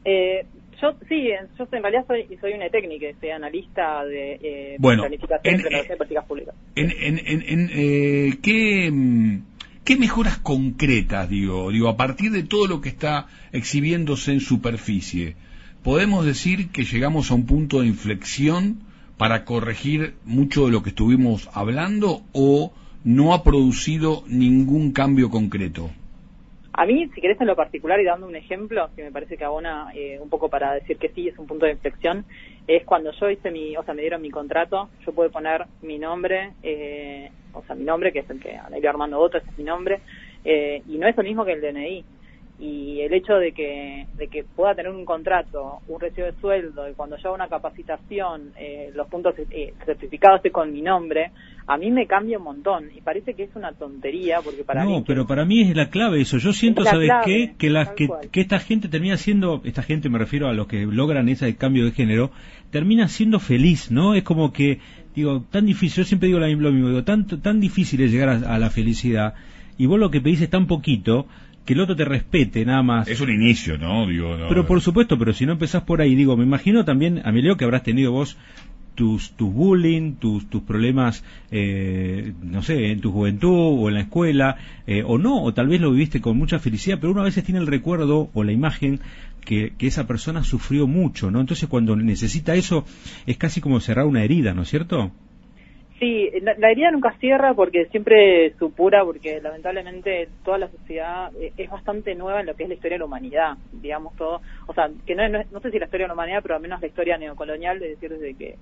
yo 0.05 0.91
sí, 1.07 1.29
yo 1.57 1.65
en 1.71 1.81
realidad 1.81 2.05
soy, 2.07 2.27
soy 2.41 2.53
una 2.53 2.67
técnica, 2.69 3.07
soy 3.21 3.29
analista 3.29 4.03
de 4.03 4.75
planificación 4.81 5.57
de 5.57 5.95
políticas 5.95 6.25
públicas. 6.25 6.55
En, 6.75 6.91
en, 6.91 7.43
en, 7.47 8.41
¿qué, 8.41 8.91
¿Qué 9.83 9.97
mejoras 9.97 10.37
concretas, 10.37 11.29
digo, 11.29 11.69
digo, 11.69 11.89
a 11.89 11.97
partir 11.97 12.31
de 12.31 12.43
todo 12.43 12.67
lo 12.67 12.79
que 12.79 12.87
está 12.87 13.27
exhibiéndose 13.51 14.31
en 14.31 14.39
superficie, 14.39 15.35
podemos 15.83 16.25
decir 16.25 16.69
que 16.69 16.85
llegamos 16.85 17.29
a 17.29 17.35
un 17.35 17.45
punto 17.45 17.81
de 17.81 17.87
inflexión 17.87 18.79
para 19.17 19.45
corregir 19.45 20.15
mucho 20.25 20.65
de 20.65 20.71
lo 20.71 20.83
que 20.83 20.89
estuvimos 20.89 21.49
hablando 21.53 22.21
o 22.33 22.73
no 23.03 23.33
ha 23.33 23.43
producido 23.43 24.23
ningún 24.27 24.91
cambio 24.91 25.29
concreto? 25.29 25.89
A 26.75 26.87
mí, 26.87 27.07
si 27.13 27.21
querés 27.21 27.39
en 27.39 27.45
lo 27.45 27.55
particular 27.55 27.99
y 27.99 28.03
dando 28.03 28.25
un 28.25 28.35
ejemplo 28.35 28.89
que 28.95 29.03
me 29.03 29.11
parece 29.11 29.37
que 29.37 29.45
abona 29.45 29.91
eh, 29.93 30.17
un 30.19 30.29
poco 30.29 30.49
para 30.49 30.73
decir 30.73 30.97
que 30.97 31.09
sí 31.09 31.27
es 31.27 31.37
un 31.37 31.45
punto 31.45 31.67
de 31.67 31.73
inflexión, 31.73 32.25
es 32.67 32.83
cuando 32.83 33.11
yo 33.11 33.29
hice 33.29 33.51
mi, 33.51 33.77
o 33.77 33.83
sea, 33.83 33.93
me 33.93 34.01
dieron 34.01 34.23
mi 34.23 34.31
contrato, 34.31 34.89
yo 35.05 35.13
pude 35.13 35.29
poner 35.29 35.65
mi 35.83 35.99
nombre, 35.99 36.53
eh, 36.63 37.29
o 37.53 37.63
sea, 37.63 37.75
mi 37.75 37.83
nombre, 37.83 38.11
que 38.11 38.19
es 38.19 38.29
el 38.31 38.39
que 38.39 38.55
Anelia 38.55 38.89
Armando 38.89 39.19
Otto, 39.19 39.37
ese 39.37 39.51
es 39.51 39.57
mi 39.59 39.65
nombre, 39.65 40.01
eh, 40.43 40.81
y 40.87 40.97
no 40.97 41.07
es 41.07 41.15
lo 41.15 41.23
mismo 41.23 41.45
que 41.45 41.53
el 41.53 41.61
DNI. 41.61 42.03
Y 42.59 43.01
el 43.01 43.13
hecho 43.13 43.33
de 43.33 43.51
que, 43.51 44.05
de 44.15 44.27
que 44.27 44.43
pueda 44.43 44.75
tener 44.75 44.91
un 44.91 45.05
contrato, 45.05 45.79
un 45.87 45.99
recibo 45.99 46.27
de 46.27 46.33
sueldo, 46.33 46.87
y 46.89 46.93
cuando 46.93 47.17
yo 47.17 47.29
hago 47.29 47.35
una 47.35 47.49
capacitación, 47.49 48.51
eh, 48.57 48.91
los 48.93 49.07
puntos 49.07 49.35
eh, 49.37 49.73
certificados 49.85 50.37
esté 50.37 50.51
con 50.51 50.71
mi 50.71 50.81
nombre, 50.81 51.31
a 51.65 51.77
mí 51.77 51.91
me 51.91 52.05
cambia 52.05 52.37
un 52.37 52.43
montón. 52.43 52.89
Y 52.95 53.01
parece 53.01 53.33
que 53.33 53.43
es 53.43 53.55
una 53.55 53.73
tontería, 53.73 54.39
porque 54.43 54.63
para 54.63 54.85
no, 54.85 55.03
pero 55.03 55.25
para 55.25 55.45
mí 55.45 55.61
es 55.61 55.75
la 55.75 55.89
clave 55.89 56.21
eso. 56.21 56.37
Yo 56.37 56.53
siento, 56.53 56.85
¿sabes 56.85 57.11
qué? 57.25 57.55
Que, 57.57 57.69
la, 57.69 57.95
que, 57.95 58.07
que, 58.31 58.41
esta 58.41 58.59
gente 58.59 58.87
termina 58.87 59.17
siendo, 59.17 59.61
esta 59.65 59.81
gente 59.81 60.09
me 60.09 60.19
refiero 60.19 60.47
a 60.47 60.53
los 60.53 60.67
que 60.67 60.85
logran 60.85 61.27
ese 61.29 61.55
cambio 61.57 61.85
de 61.85 61.91
género, 61.91 62.31
termina 62.69 63.07
siendo 63.07 63.39
feliz, 63.39 63.91
¿no? 63.91 64.13
Es 64.13 64.23
como 64.23 64.53
que 64.53 64.79
digo, 65.15 65.45
tan 65.51 65.65
difícil, 65.65 66.03
yo 66.03 66.07
siempre 66.07 66.27
digo 66.27 66.39
lo 66.39 66.47
mismo, 66.47 66.89
digo, 66.89 67.03
tan, 67.03 67.27
tan 67.27 67.59
difícil 67.59 68.01
es 68.01 68.11
llegar 68.11 68.29
a, 68.29 68.59
la 68.59 68.69
felicidad, 68.69 69.35
y 69.77 69.85
vos 69.85 69.99
lo 69.99 70.11
que 70.11 70.21
pedís 70.21 70.41
es 70.41 70.49
tan 70.49 70.67
poquito, 70.67 71.27
que 71.65 71.73
el 71.73 71.79
otro 71.79 71.95
te 71.95 72.05
respete, 72.05 72.65
nada 72.65 72.83
más. 72.83 73.07
Es 73.07 73.21
un 73.21 73.29
inicio, 73.29 73.77
¿no? 73.77 74.07
Digo, 74.07 74.35
pero 74.49 74.65
por 74.65 74.81
supuesto, 74.81 75.17
pero 75.17 75.33
si 75.33 75.45
no 75.45 75.53
empezás 75.53 75.83
por 75.83 76.01
ahí, 76.01 76.15
digo, 76.15 76.35
me 76.35 76.43
imagino 76.43 76.83
también, 76.85 77.21
Amelio, 77.23 77.57
que 77.57 77.65
habrás 77.65 77.83
tenido 77.83 78.11
vos 78.11 78.37
tus, 78.95 79.31
tus 79.31 79.51
bullying, 79.51 80.13
tus, 80.15 80.49
tus 80.49 80.61
problemas, 80.63 81.23
eh, 81.51 82.33
no 82.41 82.61
sé, 82.61 82.91
en 82.91 83.01
tu 83.01 83.11
juventud 83.11 83.79
o 83.79 83.89
en 83.89 83.95
la 83.95 84.01
escuela, 84.01 84.57
eh, 84.85 85.03
o 85.05 85.17
no, 85.17 85.41
o 85.41 85.53
tal 85.53 85.67
vez 85.67 85.81
lo 85.81 85.91
viviste 85.91 86.21
con 86.21 86.37
mucha 86.37 86.59
felicidad, 86.59 86.97
pero 86.99 87.11
uno 87.11 87.21
a 87.21 87.25
veces 87.25 87.43
tiene 87.43 87.59
el 87.59 87.67
recuerdo 87.67 88.29
o 88.33 88.43
la 88.43 88.51
imagen 88.51 88.99
que, 89.43 89.73
que, 89.77 89.87
esa 89.87 90.07
persona 90.07 90.43
sufrió 90.43 90.87
mucho, 90.87 91.31
¿no? 91.31 91.41
Entonces 91.41 91.67
cuando 91.67 91.95
necesita 91.95 92.55
eso 92.55 92.85
es 93.25 93.37
casi 93.37 93.61
como 93.61 93.79
cerrar 93.79 94.05
una 94.05 94.23
herida, 94.23 94.53
¿no 94.53 94.61
es 94.61 94.69
cierto? 94.69 95.11
Sí, 95.99 96.29
la, 96.41 96.71
herida 96.71 96.91
nunca 96.91 97.15
cierra 97.19 97.53
porque 97.53 97.85
siempre 97.85 98.53
supura, 98.57 99.03
porque 99.05 99.39
lamentablemente 99.41 100.27
toda 100.43 100.57
la 100.57 100.69
sociedad 100.69 101.31
eh, 101.39 101.53
es 101.55 101.69
bastante 101.69 102.15
nueva 102.15 102.41
en 102.41 102.47
lo 102.47 102.55
que 102.55 102.63
es 102.63 102.69
la 102.69 102.75
historia 102.75 102.95
de 102.95 102.99
la 102.99 103.05
humanidad, 103.05 103.57
digamos 103.71 104.15
todo. 104.15 104.41
O 104.67 104.73
sea, 104.73 104.89
que 105.05 105.15
no, 105.15 105.27
no, 105.29 105.59
sé 105.61 105.71
si 105.71 105.79
la 105.79 105.85
historia 105.85 106.05
de 106.05 106.09
la 106.09 106.13
humanidad, 106.15 106.39
pero 106.41 106.55
al 106.55 106.61
menos 106.61 106.81
la 106.81 106.87
historia 106.87 107.17
neocolonial, 107.17 107.79
de 107.79 107.89
decir 107.89 108.09
desde 108.09 108.33
que 108.33 108.55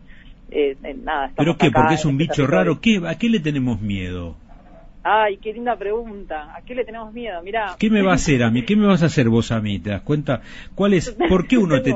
eh, 0.51 0.75
nada. 1.03 1.31
¿Pero 1.35 1.57
qué? 1.57 1.71
Porque 1.71 1.93
es 1.95 2.05
un 2.05 2.19
este 2.19 2.23
bicho 2.23 2.47
raro. 2.47 2.79
¿Qué, 2.81 3.01
¿A 3.07 3.17
qué 3.17 3.29
le 3.29 3.39
tenemos 3.39 3.81
miedo? 3.81 4.35
Ay, 5.03 5.37
qué 5.37 5.51
linda 5.51 5.75
pregunta. 5.77 6.55
¿A 6.55 6.61
qué 6.61 6.75
le 6.75 6.85
tenemos 6.85 7.11
miedo? 7.11 7.41
Mira. 7.41 7.75
¿Qué 7.79 7.89
me 7.89 8.03
va 8.03 8.11
a 8.11 8.15
hacer 8.15 8.43
a 8.43 8.51
mí? 8.51 8.63
¿Qué 8.63 8.75
me 8.75 8.85
vas 8.85 9.01
a 9.01 9.07
hacer 9.07 9.29
vos 9.29 9.51
a 9.51 9.59
mí? 9.59 9.79
¿Te 9.79 9.89
das 9.89 10.01
cuenta? 10.01 10.41
¿Cuál 10.75 10.93
es? 10.93 11.09
¿Por 11.29 11.47
qué 11.47 11.57
uno 11.57 11.81
te? 11.81 11.95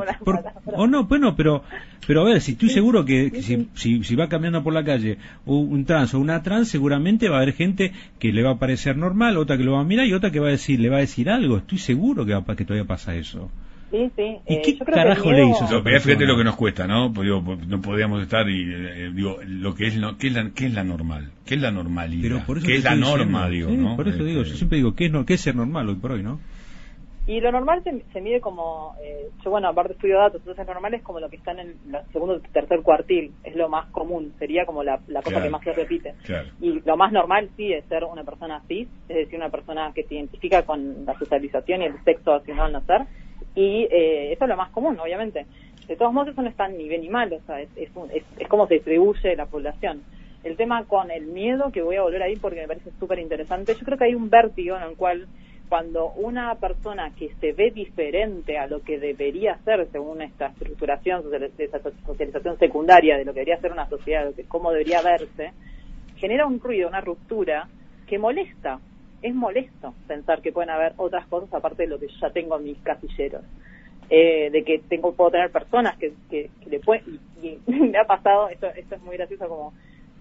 o 0.66 0.88
no, 0.88 1.04
bueno, 1.04 1.36
pero, 1.36 1.64
pero 2.08 2.22
a 2.22 2.24
ver, 2.26 2.42
si 2.42 2.54
estoy 2.54 2.70
seguro 2.70 3.06
que, 3.06 3.30
si, 3.44 3.70
si, 4.04 4.16
va 4.16 4.28
caminando 4.28 4.64
por 4.64 4.74
la 4.74 4.84
calle 4.84 5.20
un, 5.46 5.86
trans 5.86 6.16
o 6.16 6.20
una 6.20 6.42
trans, 6.42 6.68
seguramente 6.68 7.30
va 7.30 7.38
a 7.38 7.42
haber 7.42 7.54
gente 7.54 7.94
que 8.18 8.34
le 8.34 8.42
va 8.42 8.52
a 8.52 8.60
parecer 8.60 8.98
normal, 8.98 9.38
otra 9.38 9.58
que 9.58 9.64
lo 9.64 9.74
va 9.74 9.82
a 9.82 9.86
mirar 9.86 10.08
y 10.08 10.14
otra 10.14 10.32
que 10.32 10.40
va 10.40 10.48
a 10.48 10.52
decir, 10.52 10.80
le 10.80 10.90
va 10.90 10.98
a 10.98 11.02
decir 11.02 11.30
algo. 11.30 11.58
Estoy 11.58 11.78
seguro 11.78 12.26
que, 12.26 12.34
va, 12.34 12.56
que 12.56 12.66
todavía 12.66 12.88
pasa 12.88 13.16
eso. 13.16 13.52
Sí, 13.92 14.12
sí. 14.15 14.38
¿Y 14.48 14.56
eh, 14.56 14.62
qué 14.63 14.77
carajo 14.80 15.32
le 15.32 15.46
hizo? 15.46 15.68
No, 15.70 15.84
fíjate 15.84 16.25
lo 16.25 16.38
que 16.38 16.44
nos 16.44 16.56
cuesta, 16.56 16.88
¿no? 16.88 17.13
Pues 17.13 17.30
no 17.30 17.82
podríamos 17.82 18.22
estar 18.24 18.50
y 18.50 18.63
eh, 18.74 19.12
digo 19.13 19.38
lo 19.46 19.75
que 19.75 19.88
es 19.88 19.96
lo, 19.96 20.18
¿qué 20.18 20.27
es 20.27 20.34
la 20.34 20.51
qué 20.56 20.65
es 20.65 20.74
la 20.74 20.84
normal, 20.84 21.32
qué 21.46 21.56
es 21.56 21.62
la 21.62 21.72
normalidad, 21.72 22.44
qué 22.63 22.75
es 22.75 22.84
la 22.84 22.96
norma, 22.96 23.48
digo, 23.48 23.70
¿no? 23.70 23.96
Por 23.96 24.08
eso 24.08 24.24
digo, 24.24 24.42
yo 24.42 24.48
este, 24.48 24.58
siempre 24.58 24.77
digo 24.77 24.96
qué 24.96 25.06
es 25.06 25.12
no, 25.12 25.25
qué 25.25 25.36
es 25.36 25.42
ser 25.42 25.56
normal 25.56 25.89
hoy 25.89 25.96
por 25.96 26.13
hoy, 26.13 26.24
¿no? 26.24 26.39
Y 27.27 27.42
lo 27.42 27.51
normal 27.51 27.82
se, 27.84 28.22
mide 28.22 28.39
como, 28.39 28.96
eh, 29.01 29.30
yo 29.44 29.50
bueno, 29.50 29.68
aparte 29.68 29.94
estudio 29.94 30.20
datos, 30.20 30.42
entonces 30.42 30.68
normal 30.68 30.94
es 30.94 31.01
como 31.01 31.20
lo 31.20 31.27
que 31.27 31.38
está 31.38 31.54
en 31.54 31.60
el 31.60 31.75
segundo 32.13 32.39
tercer 32.54 32.82
cuartil, 32.82 33.32
es 33.44 33.56
lo 33.56 33.68
más 33.68 33.88
común, 33.88 34.32
sería 34.38 34.63
como 34.68 34.84
la, 34.84 35.00
cosa 35.24 35.42
que 35.42 35.50
más 35.50 35.63
se 35.63 35.74
repite. 35.74 36.13
Y 36.62 36.82
lo 36.86 36.98
más 36.98 37.12
normal 37.12 37.50
sí 37.58 37.74
es 37.74 37.84
ser 37.86 38.04
una 38.04 38.24
persona 38.24 38.62
cis, 38.68 38.88
es 39.10 39.15
decir, 39.15 39.39
una 39.39 39.50
persona 39.50 39.92
que 39.96 40.04
se 40.04 40.13
identifica 40.13 40.62
con 40.68 41.04
la 41.04 41.18
socialización 41.18 41.82
y 41.82 41.86
el 41.86 42.04
sexo 42.04 42.36
asignado 42.36 42.68
al 42.68 42.74
nacer, 42.74 43.08
y 43.56 43.88
eh, 43.90 44.34
eso 44.34 44.46
es 44.46 44.50
lo 44.50 44.58
más 44.58 44.72
común, 44.72 45.00
obviamente. 45.00 45.46
De 45.88 45.96
todos 45.96 46.14
modos, 46.14 46.30
eso 46.30 46.42
no 46.42 46.50
está 46.50 46.68
ni 46.68 46.88
bien 46.90 47.02
ni 47.02 47.10
mal, 47.10 47.32
o 47.32 47.40
sea, 47.46 47.62
es, 47.62 47.70
es, 47.76 47.90
es, 48.40 48.48
como 48.48 48.68
se 48.68 48.76
distribuye 48.76 49.36
la 49.36 49.46
población. 49.46 50.04
El 50.44 50.58
tema 50.58 50.84
con 50.86 51.10
el 51.10 51.26
miedo, 51.28 51.72
que 51.72 51.82
voy 51.82 51.96
a 51.96 52.04
volver 52.04 52.24
ahí 52.24 52.36
porque 52.36 52.62
me 52.62 52.68
parece 52.68 52.92
súper 53.00 53.20
interesante, 53.20 53.74
yo 53.74 53.86
creo 53.86 53.98
que 53.98 54.06
hay 54.06 54.16
un 54.16 54.30
vértigo 54.30 54.76
en 54.78 54.84
el 54.84 54.96
cual 54.96 55.28
cuando 55.70 56.12
una 56.12 56.54
persona 56.56 57.12
que 57.18 57.34
se 57.40 57.54
ve 57.54 57.72
diferente 57.72 58.58
a 58.58 58.68
lo 58.68 58.82
que 58.82 59.00
debería 59.00 59.58
ser 59.64 59.88
según 59.92 60.22
esta 60.22 60.48
estructuración, 60.48 61.24
esta 61.58 61.80
socialización 62.06 62.60
secundaria 62.60 63.18
de 63.18 63.26
lo 63.26 63.34
que 63.34 63.40
debería 63.40 63.62
ser 63.62 63.72
una 63.72 63.90
sociedad, 63.90 64.32
de 64.34 64.44
cómo 64.44 64.72
debería 64.72 65.02
verse, 65.02 65.54
genera 66.18 66.46
un 66.46 66.60
ruido, 66.60 66.88
una 66.88 67.02
ruptura 67.02 67.68
que 68.08 68.20
molesta, 68.20 68.80
es 69.22 69.34
molesto 69.34 69.93
pensar 70.07 70.41
que 70.41 70.51
pueden 70.51 70.69
haber 70.69 70.93
otras 70.98 71.25
cosas 71.27 71.53
aparte 71.53 71.84
de 71.84 71.89
lo 71.89 72.00
que 72.00 72.07
yo 72.07 72.15
ya 72.22 72.29
tengo 72.29 72.57
en 72.57 72.63
mis 72.65 72.77
casilleros. 72.79 73.43
Eh, 74.10 74.51
de 74.51 74.63
que 74.63 74.79
tengo 74.88 75.15
puedo 75.15 75.31
tener 75.31 75.50
personas 75.50 75.98
que, 75.98 76.13
que, 76.29 76.51
le 76.67 76.79
pueden 76.79 77.19
y, 77.41 77.57
me 77.72 77.98
ha 77.98 78.05
pasado 78.05 78.50
esto 78.50 78.67
esto 78.67 78.93
es 78.93 79.01
muy 79.01 79.17
gracioso 79.17 79.48
como 79.48 79.74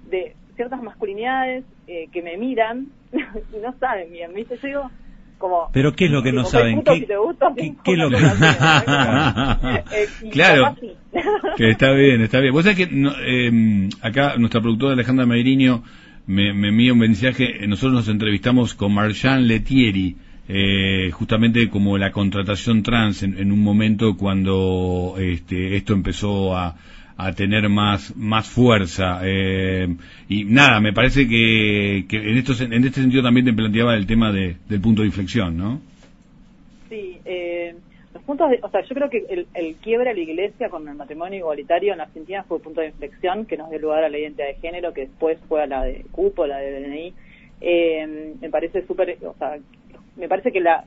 de 0.08 0.34
ciertas 0.56 0.82
masculinidades 0.82 1.64
eh, 1.86 2.08
que 2.10 2.22
me 2.22 2.38
miran 2.38 2.86
y 3.12 3.58
no 3.58 3.74
saben 3.78 4.10
bien 4.10 4.32
me 4.32 4.38
dice 4.38 4.56
yo 4.56 4.68
digo 4.68 4.90
como 5.36 5.68
pero 5.70 5.92
qué 5.92 6.06
es 6.06 6.10
lo 6.12 6.22
que 6.22 6.32
no 6.32 6.46
saben 6.46 6.82
¿Qué, 6.82 7.04
¿qué, 7.04 7.92
es 7.92 7.98
lo 7.98 8.08
que 8.08 8.16
eh, 9.92 10.08
claro. 10.32 10.74
que 11.58 11.68
está 11.68 11.92
bien 11.92 12.22
está 12.22 12.40
bien. 12.40 12.54
Vos 12.54 12.64
sabés 12.64 12.78
que 12.78 12.88
eh, 12.90 13.88
acá 14.00 14.38
nuestra 14.38 14.62
productora 14.62 14.94
Alejandra 14.94 15.26
Meiriño 15.26 15.82
me, 16.26 16.52
me 16.52 16.68
envía 16.68 16.92
un 16.92 16.98
mensaje, 16.98 17.66
nosotros 17.66 17.92
nos 17.92 18.08
entrevistamos 18.08 18.74
con 18.74 18.92
Marjan 18.92 19.46
Letieri, 19.46 20.16
eh, 20.48 21.10
justamente 21.12 21.68
como 21.68 21.96
la 21.96 22.12
contratación 22.12 22.82
trans 22.82 23.22
en, 23.22 23.50
un 23.50 23.60
momento 23.60 24.16
cuando 24.16 25.16
este, 25.18 25.76
esto 25.76 25.94
empezó 25.94 26.56
a, 26.56 26.76
a 27.16 27.32
tener 27.32 27.68
más 27.68 28.14
más 28.16 28.48
fuerza. 28.48 29.20
Eh, 29.22 29.96
y 30.28 30.44
nada 30.44 30.80
me 30.80 30.92
parece 30.92 31.26
que, 31.28 32.04
que 32.08 32.16
en 32.16 32.36
estos 32.36 32.60
en 32.60 32.72
este 32.72 33.00
sentido 33.00 33.22
también 33.22 33.46
te 33.46 33.52
planteaba 33.52 33.96
el 33.96 34.06
tema 34.06 34.32
de, 34.32 34.56
del 34.68 34.80
punto 34.80 35.02
de 35.02 35.08
inflexión 35.08 35.56
no 35.56 35.80
sí 36.90 37.18
eh, 37.24 37.74
los 38.14 38.22
puntos 38.22 38.48
o 38.62 38.68
sea, 38.70 38.80
yo 38.82 38.94
creo 38.94 39.10
que 39.10 39.26
el, 39.28 39.46
el 39.54 39.74
quiebre 39.76 40.10
a 40.10 40.14
la 40.14 40.20
iglesia 40.20 40.68
con 40.70 40.88
el 40.88 40.94
matrimonio 40.94 41.40
igualitario 41.40 41.92
en 41.92 42.00
Argentina 42.00 42.44
fue 42.44 42.58
el 42.58 42.62
punto 42.62 42.80
de 42.80 42.88
inflexión 42.88 43.44
que 43.44 43.56
nos 43.56 43.70
dio 43.70 43.80
lugar 43.80 44.04
a 44.04 44.08
la 44.08 44.18
identidad 44.18 44.46
de 44.46 44.54
género, 44.54 44.94
que 44.94 45.02
después 45.02 45.38
fue 45.48 45.62
a 45.62 45.66
la 45.66 45.82
de 45.82 46.04
cupo, 46.12 46.46
la 46.46 46.58
de 46.58 46.80
DNI. 46.80 47.14
Eh, 47.60 48.34
me 48.40 48.50
parece 48.50 48.86
súper, 48.86 49.18
o 49.26 49.34
sea, 49.34 49.58
me 50.16 50.28
parece 50.28 50.52
que 50.52 50.60
la 50.60 50.84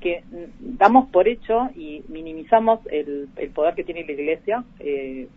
que 0.00 0.22
damos 0.60 1.08
por 1.10 1.28
hecho 1.28 1.70
y 1.74 2.02
minimizamos 2.08 2.80
el, 2.90 3.28
el 3.36 3.50
poder 3.50 3.74
que 3.74 3.84
tiene 3.84 4.04
la 4.04 4.12
iglesia. 4.12 4.64
Eh, 4.80 5.28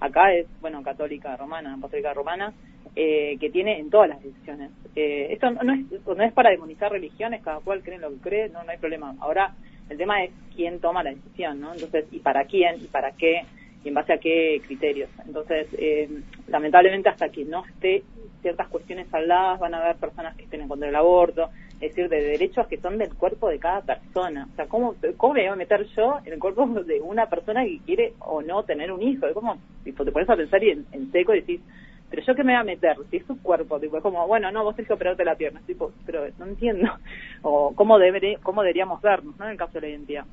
acá 0.00 0.32
es, 0.32 0.46
bueno, 0.60 0.82
católica 0.82 1.36
romana, 1.36 1.74
apostólica 1.74 2.12
romana, 2.12 2.52
eh, 2.96 3.36
que 3.38 3.50
tiene 3.50 3.78
en 3.78 3.88
todas 3.88 4.08
las 4.08 4.22
decisiones. 4.22 4.70
Eh, 4.96 5.28
esto 5.30 5.50
no, 5.50 5.72
es, 5.72 6.06
no 6.06 6.24
es 6.24 6.32
para 6.32 6.50
demonizar 6.50 6.90
religiones, 6.90 7.42
cada 7.42 7.60
cual 7.60 7.82
cree 7.82 7.98
lo 7.98 8.10
que 8.10 8.16
cree, 8.16 8.48
no, 8.48 8.64
no 8.64 8.70
hay 8.70 8.78
problema. 8.78 9.14
Ahora, 9.20 9.54
el 9.88 9.98
tema 9.98 10.22
es 10.24 10.30
quién 10.54 10.80
toma 10.80 11.02
la 11.02 11.10
decisión, 11.10 11.60
¿no? 11.60 11.74
Entonces, 11.74 12.06
¿y 12.10 12.18
para 12.18 12.44
quién? 12.44 12.76
¿Y 12.82 12.86
para 12.86 13.12
qué? 13.12 13.42
¿Y 13.84 13.88
en 13.88 13.94
base 13.94 14.14
a 14.14 14.18
qué 14.18 14.60
criterios? 14.66 15.10
Entonces, 15.26 15.68
eh, 15.78 16.08
lamentablemente, 16.48 17.08
hasta 17.08 17.28
que 17.28 17.44
no 17.44 17.64
esté 17.66 18.02
ciertas 18.42 18.68
cuestiones 18.68 19.12
habladas, 19.12 19.60
van 19.60 19.74
a 19.74 19.82
haber 19.82 19.96
personas 19.96 20.36
que 20.36 20.44
estén 20.44 20.62
en 20.62 20.68
contra 20.68 20.86
del 20.86 20.96
aborto, 20.96 21.50
es 21.74 21.94
decir, 21.94 22.08
de 22.08 22.22
derechos 22.22 22.66
que 22.68 22.78
son 22.78 22.96
del 22.98 23.14
cuerpo 23.14 23.48
de 23.48 23.58
cada 23.58 23.82
persona. 23.82 24.48
O 24.52 24.56
sea, 24.56 24.66
¿cómo, 24.66 24.94
cómo 25.16 25.34
me 25.34 25.42
voy 25.42 25.50
a 25.50 25.56
meter 25.56 25.86
yo 25.96 26.18
en 26.24 26.32
el 26.32 26.38
cuerpo 26.38 26.66
de 26.66 27.00
una 27.00 27.28
persona 27.28 27.64
que 27.64 27.80
quiere 27.84 28.14
o 28.20 28.42
no 28.42 28.62
tener 28.62 28.92
un 28.92 29.02
hijo? 29.02 29.26
Es 29.26 29.34
como, 29.34 29.58
te 29.84 29.92
pones 29.92 30.30
a 30.30 30.36
pensar 30.36 30.62
y 30.64 30.70
en, 30.70 30.86
en 30.92 31.12
seco 31.12 31.32
decís, 31.32 31.60
pero 32.10 32.22
yo 32.24 32.34
que 32.34 32.44
me 32.44 32.52
voy 32.52 32.60
a 32.60 32.64
meter, 32.64 32.96
si 33.10 33.16
es 33.16 33.26
su 33.26 33.40
cuerpo, 33.42 33.80
tipo, 33.80 33.96
es 33.96 34.02
como, 34.02 34.26
bueno, 34.26 34.50
no, 34.52 34.64
vos 34.64 34.76
tenés 34.76 34.88
que 34.88 34.94
operarte 34.94 35.24
la 35.24 35.34
pierna, 35.34 35.60
tipo, 35.66 35.92
pero 36.04 36.24
no 36.38 36.46
entiendo, 36.46 36.92
o 37.42 37.74
cómo, 37.74 37.98
debería, 37.98 38.38
cómo 38.42 38.62
deberíamos 38.62 39.02
vernos, 39.02 39.36
¿no? 39.38 39.44
En 39.44 39.52
el 39.52 39.56
caso 39.56 39.72
de 39.74 39.80
la 39.82 39.88
identidad. 39.88 40.24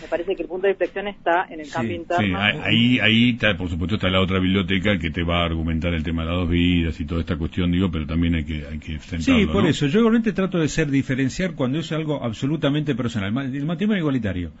Me 0.00 0.06
parece 0.06 0.36
que 0.36 0.42
el 0.42 0.48
punto 0.48 0.68
de 0.68 0.72
inflexión 0.72 1.08
está 1.08 1.46
en 1.50 1.60
el 1.60 1.68
cambio 1.68 1.96
interno. 1.96 2.38
Sí, 2.38 2.56
ahí, 2.62 3.00
ahí 3.00 3.30
está, 3.30 3.56
por 3.56 3.68
supuesto, 3.68 3.96
está 3.96 4.08
la 4.10 4.20
otra 4.20 4.38
biblioteca 4.38 4.96
que 4.96 5.10
te 5.10 5.24
va 5.24 5.42
a 5.42 5.44
argumentar 5.44 5.92
el 5.92 6.04
tema 6.04 6.22
de 6.22 6.28
las 6.28 6.38
dos 6.38 6.48
vidas 6.48 7.00
y 7.00 7.04
toda 7.04 7.20
esta 7.20 7.36
cuestión, 7.36 7.72
digo, 7.72 7.90
pero 7.90 8.06
también 8.06 8.36
hay 8.36 8.44
que, 8.44 8.64
hay 8.64 8.78
que 8.78 9.00
Sí, 9.00 9.46
por 9.46 9.66
eso. 9.66 9.86
Yo 9.86 10.00
realmente 10.00 10.32
trato 10.32 10.58
de 10.58 10.68
ser 10.68 10.88
diferenciar 10.88 11.54
cuando 11.54 11.80
es 11.80 11.90
algo 11.90 12.22
absolutamente 12.22 12.94
personal. 12.94 13.36
El 13.52 13.66
matrimonio 13.66 14.00
igualitario. 14.00 14.52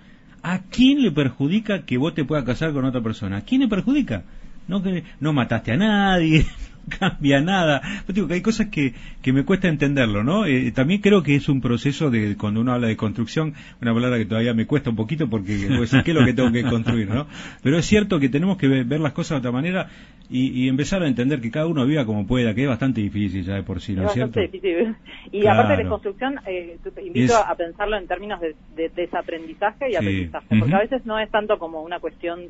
¿A 0.42 0.62
quién 0.64 1.02
le 1.02 1.12
perjudica 1.12 1.84
que 1.84 1.98
vos 1.98 2.14
te 2.14 2.24
puedas 2.24 2.44
casar 2.44 2.72
con 2.72 2.84
otra 2.84 3.00
persona? 3.00 3.38
¿A 3.38 3.40
quién 3.42 3.60
le 3.60 3.68
perjudica? 3.68 4.24
No 4.68 4.82
que 4.82 5.04
no 5.20 5.32
mataste 5.32 5.72
a 5.72 5.76
nadie, 5.76 6.46
cambia 6.98 7.40
nada. 7.40 7.82
Yo 8.08 8.14
digo 8.14 8.28
que 8.28 8.34
hay 8.34 8.42
cosas 8.42 8.68
que, 8.68 8.94
que 9.22 9.32
me 9.32 9.44
cuesta 9.44 9.68
entenderlo, 9.68 10.24
¿no? 10.24 10.46
Eh, 10.46 10.72
también 10.72 11.00
creo 11.00 11.22
que 11.22 11.34
es 11.34 11.48
un 11.48 11.60
proceso 11.60 12.10
de, 12.10 12.36
cuando 12.36 12.60
uno 12.60 12.72
habla 12.72 12.88
de 12.88 12.96
construcción, 12.96 13.54
una 13.80 13.94
palabra 13.94 14.18
que 14.18 14.26
todavía 14.26 14.54
me 14.54 14.66
cuesta 14.66 14.90
un 14.90 14.96
poquito 14.96 15.28
porque 15.28 15.52
decir, 15.52 16.02
¿qué 16.02 16.10
es 16.10 16.16
lo 16.16 16.24
que 16.24 16.32
tengo 16.32 16.52
que 16.52 16.62
construir, 16.62 17.08
¿no? 17.08 17.26
Pero 17.62 17.78
es 17.78 17.86
cierto 17.86 18.18
que 18.18 18.28
tenemos 18.28 18.56
que 18.56 18.68
ver, 18.68 19.00
las 19.00 19.12
cosas 19.12 19.36
de 19.36 19.48
otra 19.48 19.52
manera 19.52 19.88
y, 20.30 20.68
empezar 20.68 21.02
a 21.02 21.08
entender 21.08 21.40
que 21.40 21.50
cada 21.50 21.66
uno 21.66 21.84
viva 21.84 22.06
como 22.06 22.26
pueda, 22.26 22.54
que 22.54 22.62
es 22.62 22.68
bastante 22.68 23.02
difícil 23.02 23.44
ya 23.44 23.54
de 23.54 23.62
por 23.62 23.80
sí, 23.80 23.92
¿no 23.92 24.06
es 24.06 24.12
cierto? 24.12 24.40
Difícil. 24.40 24.94
Y 25.30 25.46
aparte 25.46 25.76
de 25.76 25.88
construcción, 25.88 26.40
eh, 26.46 26.78
te 26.94 27.02
invito 27.02 27.36
a 27.36 27.54
pensarlo 27.54 27.96
en 27.96 28.06
términos 28.06 28.40
de, 28.40 28.88
desaprendizaje 28.96 29.90
y 29.90 29.96
aprendizaje, 29.96 30.46
porque 30.58 30.74
a 30.74 30.78
veces 30.78 31.04
no 31.04 31.18
es 31.18 31.30
tanto 31.30 31.58
como 31.58 31.82
una 31.82 32.00
cuestión 32.00 32.40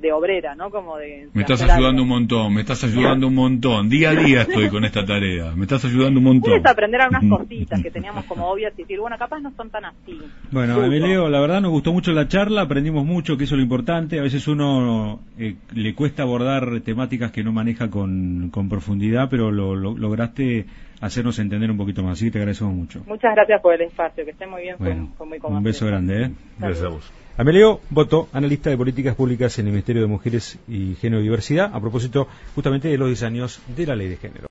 de 0.00 0.12
obrera, 0.12 0.54
¿no? 0.54 0.70
Como 0.70 0.96
de... 0.96 1.28
Me 1.32 1.42
estás 1.42 1.62
ayudando 1.62 2.02
un 2.02 2.08
montón, 2.08 2.54
me 2.54 2.60
estás 2.60 2.84
ayudando 2.84 3.26
un 3.26 3.34
montón. 3.34 3.88
Día 3.88 4.10
a 4.10 4.14
día 4.14 4.42
estoy 4.42 4.68
con 4.68 4.84
esta 4.84 5.04
tarea, 5.04 5.52
me 5.56 5.62
estás 5.62 5.84
ayudando 5.84 6.18
un 6.20 6.24
montón. 6.24 6.52
Puedes 6.52 6.66
aprender 6.66 7.00
algunas 7.00 7.38
cositas 7.38 7.82
que 7.82 7.90
teníamos 7.90 8.24
como 8.24 8.48
obvias 8.48 8.72
y 8.76 8.82
decir, 8.82 9.00
bueno, 9.00 9.16
capaz 9.18 9.40
no 9.40 9.52
son 9.56 9.70
tan 9.70 9.86
así. 9.86 10.18
Bueno, 10.50 10.84
Emilio, 10.84 11.28
la 11.28 11.40
verdad 11.40 11.60
nos 11.60 11.72
gustó 11.72 11.92
mucho 11.92 12.12
la 12.12 12.28
charla, 12.28 12.62
aprendimos 12.62 13.04
mucho, 13.04 13.36
que 13.36 13.44
eso 13.44 13.54
es 13.54 13.58
lo 13.58 13.62
importante. 13.62 14.18
A 14.18 14.22
veces 14.22 14.46
uno 14.46 15.20
eh, 15.38 15.56
le 15.74 15.94
cuesta 15.94 16.22
abordar 16.22 16.80
temáticas 16.80 17.32
que 17.32 17.42
no 17.42 17.52
maneja 17.52 17.90
con, 17.90 18.50
con 18.50 18.68
profundidad, 18.68 19.28
pero 19.28 19.50
lo, 19.50 19.74
lograste 19.74 20.66
hacernos 21.00 21.38
entender 21.38 21.70
un 21.70 21.76
poquito 21.76 22.02
más. 22.02 22.14
Así 22.14 22.26
que 22.26 22.32
te 22.32 22.38
agradecemos 22.38 22.74
mucho. 22.74 23.02
Muchas 23.06 23.34
gracias 23.34 23.60
por 23.60 23.74
el 23.74 23.82
espacio, 23.82 24.24
que 24.24 24.30
esté 24.32 24.46
muy 24.46 24.62
bien, 24.62 24.76
fue, 24.78 25.26
muy 25.26 25.38
cómodo. 25.38 25.58
Un 25.58 25.64
beso 25.64 25.86
grande, 25.86 26.24
¿eh? 26.24 26.30
Gracias 26.58 26.84
a 26.84 26.88
vos. 26.88 27.12
Amelio 27.36 27.80
Boto, 27.90 28.28
analista 28.32 28.68
de 28.68 28.76
políticas 28.76 29.14
públicas 29.14 29.56
en 29.60 29.66
el 29.66 29.72
Ministerio 29.72 30.02
de 30.02 30.08
Mujeres 30.08 30.58
y 30.66 30.96
Género 30.96 31.20
y 31.20 31.24
Diversidad, 31.24 31.70
a 31.72 31.80
propósito 31.80 32.26
justamente 32.56 32.88
de 32.88 32.98
los 32.98 33.06
10 33.06 33.22
años 33.22 33.62
de 33.76 33.86
la 33.86 33.94
Ley 33.94 34.08
de 34.08 34.16
Género. 34.16 34.46